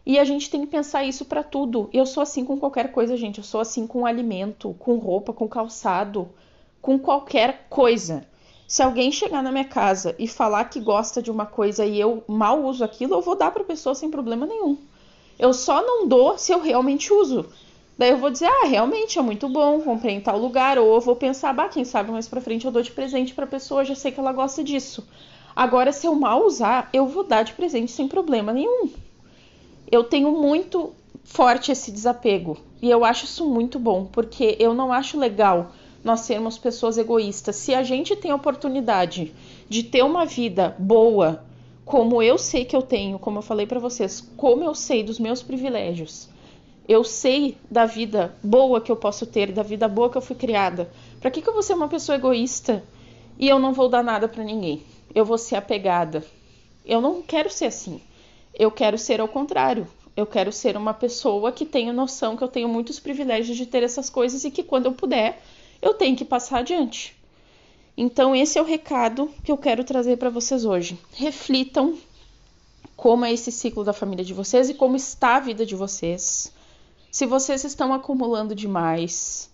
E 0.06 0.18
a 0.18 0.24
gente 0.24 0.50
tem 0.50 0.62
que 0.62 0.68
pensar 0.68 1.04
isso 1.04 1.26
para 1.26 1.44
tudo. 1.44 1.90
Eu 1.92 2.06
sou 2.06 2.24
assim 2.24 2.46
com 2.46 2.58
qualquer 2.58 2.94
coisa, 2.94 3.18
gente. 3.18 3.40
Eu 3.40 3.44
sou 3.44 3.60
assim 3.60 3.86
com 3.86 4.06
alimento, 4.06 4.74
com 4.80 4.96
roupa, 4.96 5.34
com 5.34 5.50
calçado, 5.50 6.30
com 6.82 6.98
qualquer 6.98 7.68
coisa. 7.70 8.26
Se 8.66 8.82
alguém 8.82 9.12
chegar 9.12 9.44
na 9.44 9.52
minha 9.52 9.66
casa 9.66 10.16
e 10.18 10.26
falar 10.26 10.64
que 10.66 10.80
gosta 10.80 11.22
de 11.22 11.30
uma 11.30 11.46
coisa 11.46 11.86
e 11.86 12.00
eu 12.00 12.24
mal 12.26 12.64
uso 12.64 12.86
aquilo, 12.86 13.16
eu 13.16 13.22
vou 13.22 13.36
dar 13.36 13.52
para 13.52 13.66
pessoa 13.66 13.94
sem 13.94 14.10
problema 14.10 14.46
nenhum. 14.46 14.78
Eu 15.40 15.54
só 15.54 15.82
não 15.82 16.08
dou 16.08 16.38
se 16.38 16.52
eu 16.52 16.62
realmente 16.62 17.14
uso. 17.14 17.46
Daí 17.98 18.12
eu 18.12 18.18
vou 18.18 18.30
dizer, 18.30 18.46
ah, 18.46 18.68
realmente 18.68 19.18
é 19.18 19.22
muito 19.22 19.50
bom, 19.50 19.82
comprei 19.82 20.16
em 20.16 20.22
tal 20.22 20.38
lugar, 20.38 20.78
ou 20.78 20.96
eu 20.96 21.02
vou 21.02 21.16
pensar, 21.16 21.52
bah, 21.54 21.68
quem 21.68 21.84
sabe 21.84 22.12
mais 22.12 22.28
pra 22.28 22.42
frente 22.42 22.66
eu 22.66 22.72
dou 22.72 22.82
de 22.82 22.92
presente 22.92 23.34
pra 23.34 23.48
pessoa, 23.48 23.84
já 23.84 23.96
sei 23.96 24.12
que 24.12 24.20
ela 24.20 24.32
gosta 24.32 24.64
disso. 24.64 25.08
Agora, 25.56 25.92
se 25.92 26.06
eu 26.06 26.14
mal 26.14 26.46
usar, 26.46 26.90
eu 26.94 27.08
vou 27.08 27.24
dar 27.24 27.42
de 27.42 27.54
presente 27.54 27.92
sem 27.92 28.08
problema 28.08 28.54
nenhum. 28.54 28.90
Eu 29.92 30.04
tenho 30.04 30.32
muito 30.32 30.94
forte 31.24 31.72
esse 31.72 31.92
desapego 31.92 32.58
e 32.82 32.90
eu 32.90 33.04
acho 33.04 33.26
isso 33.26 33.46
muito 33.48 33.80
bom, 33.80 34.06
porque 34.06 34.56
eu 34.60 34.74
não 34.74 34.94
acho 34.94 35.20
legal 35.20 35.72
nós 36.04 36.22
sermos 36.22 36.58
pessoas 36.58 36.98
egoístas. 36.98 37.56
Se 37.56 37.74
a 37.74 37.82
gente 37.82 38.16
tem 38.16 38.30
a 38.30 38.36
oportunidade 38.36 39.34
de 39.68 39.82
ter 39.82 40.04
uma 40.04 40.26
vida 40.26 40.76
boa, 40.78 41.44
como 41.88 42.22
eu 42.22 42.38
sei 42.38 42.66
que 42.66 42.76
eu 42.76 42.82
tenho, 42.82 43.18
como 43.18 43.38
eu 43.38 43.42
falei 43.42 43.66
para 43.66 43.80
vocês, 43.80 44.20
como 44.36 44.62
eu 44.62 44.76
sei 44.76 45.04
dos 45.04 45.18
meus 45.18 45.42
privilégios, 45.42 46.28
eu 46.86 47.02
sei 47.02 47.58
da 47.72 47.86
vida 47.86 48.36
boa 48.44 48.82
que 48.82 48.92
eu 48.92 48.96
posso 48.98 49.26
ter, 49.26 49.54
da 49.54 49.64
vida 49.64 49.88
boa 49.88 50.10
que 50.10 50.18
eu 50.18 50.22
fui 50.22 50.36
criada. 50.36 50.92
Para 51.22 51.32
que, 51.32 51.42
que 51.42 51.48
eu 51.48 51.54
vou 51.54 51.64
ser 51.64 51.76
uma 51.76 51.88
pessoa 51.88 52.18
egoísta 52.18 52.84
e 53.40 53.48
eu 53.48 53.58
não 53.58 53.72
vou 53.72 53.88
dar 53.88 54.04
nada 54.04 54.28
para 54.28 54.44
ninguém? 54.44 54.84
Eu 55.16 55.24
vou 55.24 55.38
ser 55.38 55.56
apegada. 55.56 56.26
Eu 56.86 57.00
não 57.00 57.22
quero 57.22 57.50
ser 57.50 57.68
assim. 57.68 58.02
Eu 58.54 58.70
quero 58.70 58.98
ser 58.98 59.22
ao 59.22 59.28
contrário. 59.30 59.88
Eu 60.16 60.26
quero 60.26 60.52
ser 60.52 60.76
uma 60.76 60.94
pessoa 60.94 61.54
que 61.54 61.66
tenha 61.66 61.94
noção 61.94 62.36
que 62.36 62.44
eu 62.44 62.50
tenho 62.50 62.68
muitos 62.68 63.00
privilégios 63.00 63.56
de 63.56 63.66
ter 63.66 63.82
essas 63.82 64.10
coisas 64.10 64.44
e 64.44 64.52
que 64.52 64.62
quando 64.62 64.88
eu 64.88 64.92
puder, 64.92 65.42
eu 65.82 65.94
tenho 65.94 66.18
que 66.18 66.26
passar 66.26 66.60
adiante. 66.60 67.17
Então, 68.00 68.36
esse 68.36 68.60
é 68.60 68.62
o 68.62 68.66
recado 68.66 69.34
que 69.44 69.52
eu 69.52 69.58
quero 69.58 69.84
trazer 69.84 70.18
para 70.18 70.30
vocês 70.30 70.66
hoje. 70.66 71.00
Reflitam 71.14 71.98
como 72.96 73.26
é 73.26 73.34
esse 73.34 73.52
ciclo 73.52 73.84
da 73.84 73.92
família 73.92 74.24
de 74.24 74.36
vocês 74.36 74.70
e 74.70 74.76
como 74.76 74.96
está 74.96 75.38
a 75.38 75.40
vida 75.40 75.66
de 75.66 75.76
vocês. 75.76 76.54
Se 77.12 77.26
vocês 77.26 77.64
estão 77.64 77.92
acumulando 77.92 78.54
demais 78.54 79.50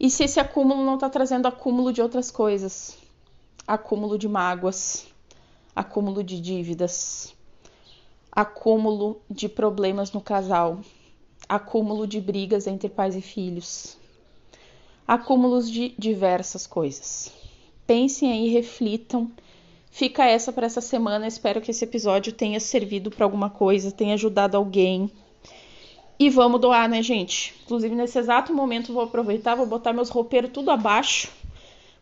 e 0.00 0.10
se 0.10 0.24
esse 0.24 0.40
acúmulo 0.40 0.84
não 0.84 0.94
está 0.94 1.08
trazendo 1.08 1.46
acúmulo 1.46 1.92
de 1.92 2.02
outras 2.02 2.28
coisas, 2.28 2.98
acúmulo 3.64 4.18
de 4.18 4.28
mágoas, 4.28 5.06
acúmulo 5.74 6.24
de 6.24 6.40
dívidas, 6.40 7.36
acúmulo 8.32 9.20
de 9.30 9.48
problemas 9.48 10.10
no 10.10 10.20
casal, 10.20 10.80
acúmulo 11.48 12.04
de 12.04 12.20
brigas 12.20 12.66
entre 12.66 12.88
pais 12.88 13.14
e 13.14 13.20
filhos, 13.20 13.96
acúmulos 15.06 15.70
de 15.70 15.94
diversas 15.96 16.66
coisas 16.66 17.45
pensem 17.86 18.32
aí, 18.32 18.48
reflitam. 18.48 19.30
Fica 19.90 20.26
essa 20.26 20.52
para 20.52 20.66
essa 20.66 20.80
semana. 20.80 21.26
Espero 21.26 21.60
que 21.60 21.70
esse 21.70 21.84
episódio 21.84 22.32
tenha 22.32 22.60
servido 22.60 23.10
para 23.10 23.24
alguma 23.24 23.48
coisa, 23.48 23.90
tenha 23.90 24.14
ajudado 24.14 24.56
alguém. 24.56 25.10
E 26.18 26.30
vamos 26.30 26.60
doar, 26.60 26.88
né, 26.88 27.02
gente? 27.02 27.54
Inclusive, 27.64 27.94
nesse 27.94 28.18
exato 28.18 28.52
momento, 28.52 28.92
vou 28.92 29.02
aproveitar, 29.02 29.54
vou 29.54 29.66
botar 29.66 29.92
meus 29.92 30.08
roupeiros 30.08 30.50
tudo 30.50 30.70
abaixo, 30.70 31.28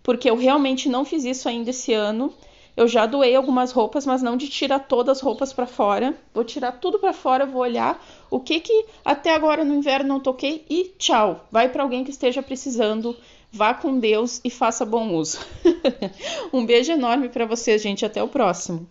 porque 0.02 0.30
eu 0.30 0.36
realmente 0.36 0.88
não 0.88 1.04
fiz 1.04 1.24
isso 1.24 1.48
ainda 1.48 1.70
esse 1.70 1.92
ano. 1.92 2.32
Eu 2.76 2.88
já 2.88 3.06
doei 3.06 3.36
algumas 3.36 3.70
roupas, 3.70 4.04
mas 4.04 4.22
não 4.22 4.36
de 4.36 4.48
tirar 4.48 4.80
todas 4.80 5.18
as 5.18 5.22
roupas 5.22 5.52
para 5.52 5.66
fora. 5.66 6.16
Vou 6.32 6.44
tirar 6.44 6.72
tudo 6.72 6.98
para 6.98 7.12
fora, 7.12 7.46
vou 7.46 7.62
olhar 7.62 8.04
o 8.30 8.40
que 8.40 8.58
que 8.58 8.86
até 9.04 9.32
agora 9.32 9.64
no 9.64 9.74
inverno 9.74 10.08
não 10.08 10.20
toquei 10.20 10.64
e 10.68 10.92
tchau. 10.98 11.46
Vai 11.50 11.68
para 11.68 11.84
alguém 11.84 12.02
que 12.02 12.10
esteja 12.10 12.42
precisando 12.42 13.16
Vá 13.54 13.72
com 13.72 14.00
Deus 14.00 14.40
e 14.42 14.50
faça 14.50 14.84
bom 14.84 15.14
uso. 15.14 15.38
um 16.52 16.66
beijo 16.66 16.90
enorme 16.90 17.28
para 17.28 17.46
vocês, 17.46 17.80
gente. 17.80 18.04
Até 18.04 18.20
o 18.20 18.26
próximo. 18.26 18.84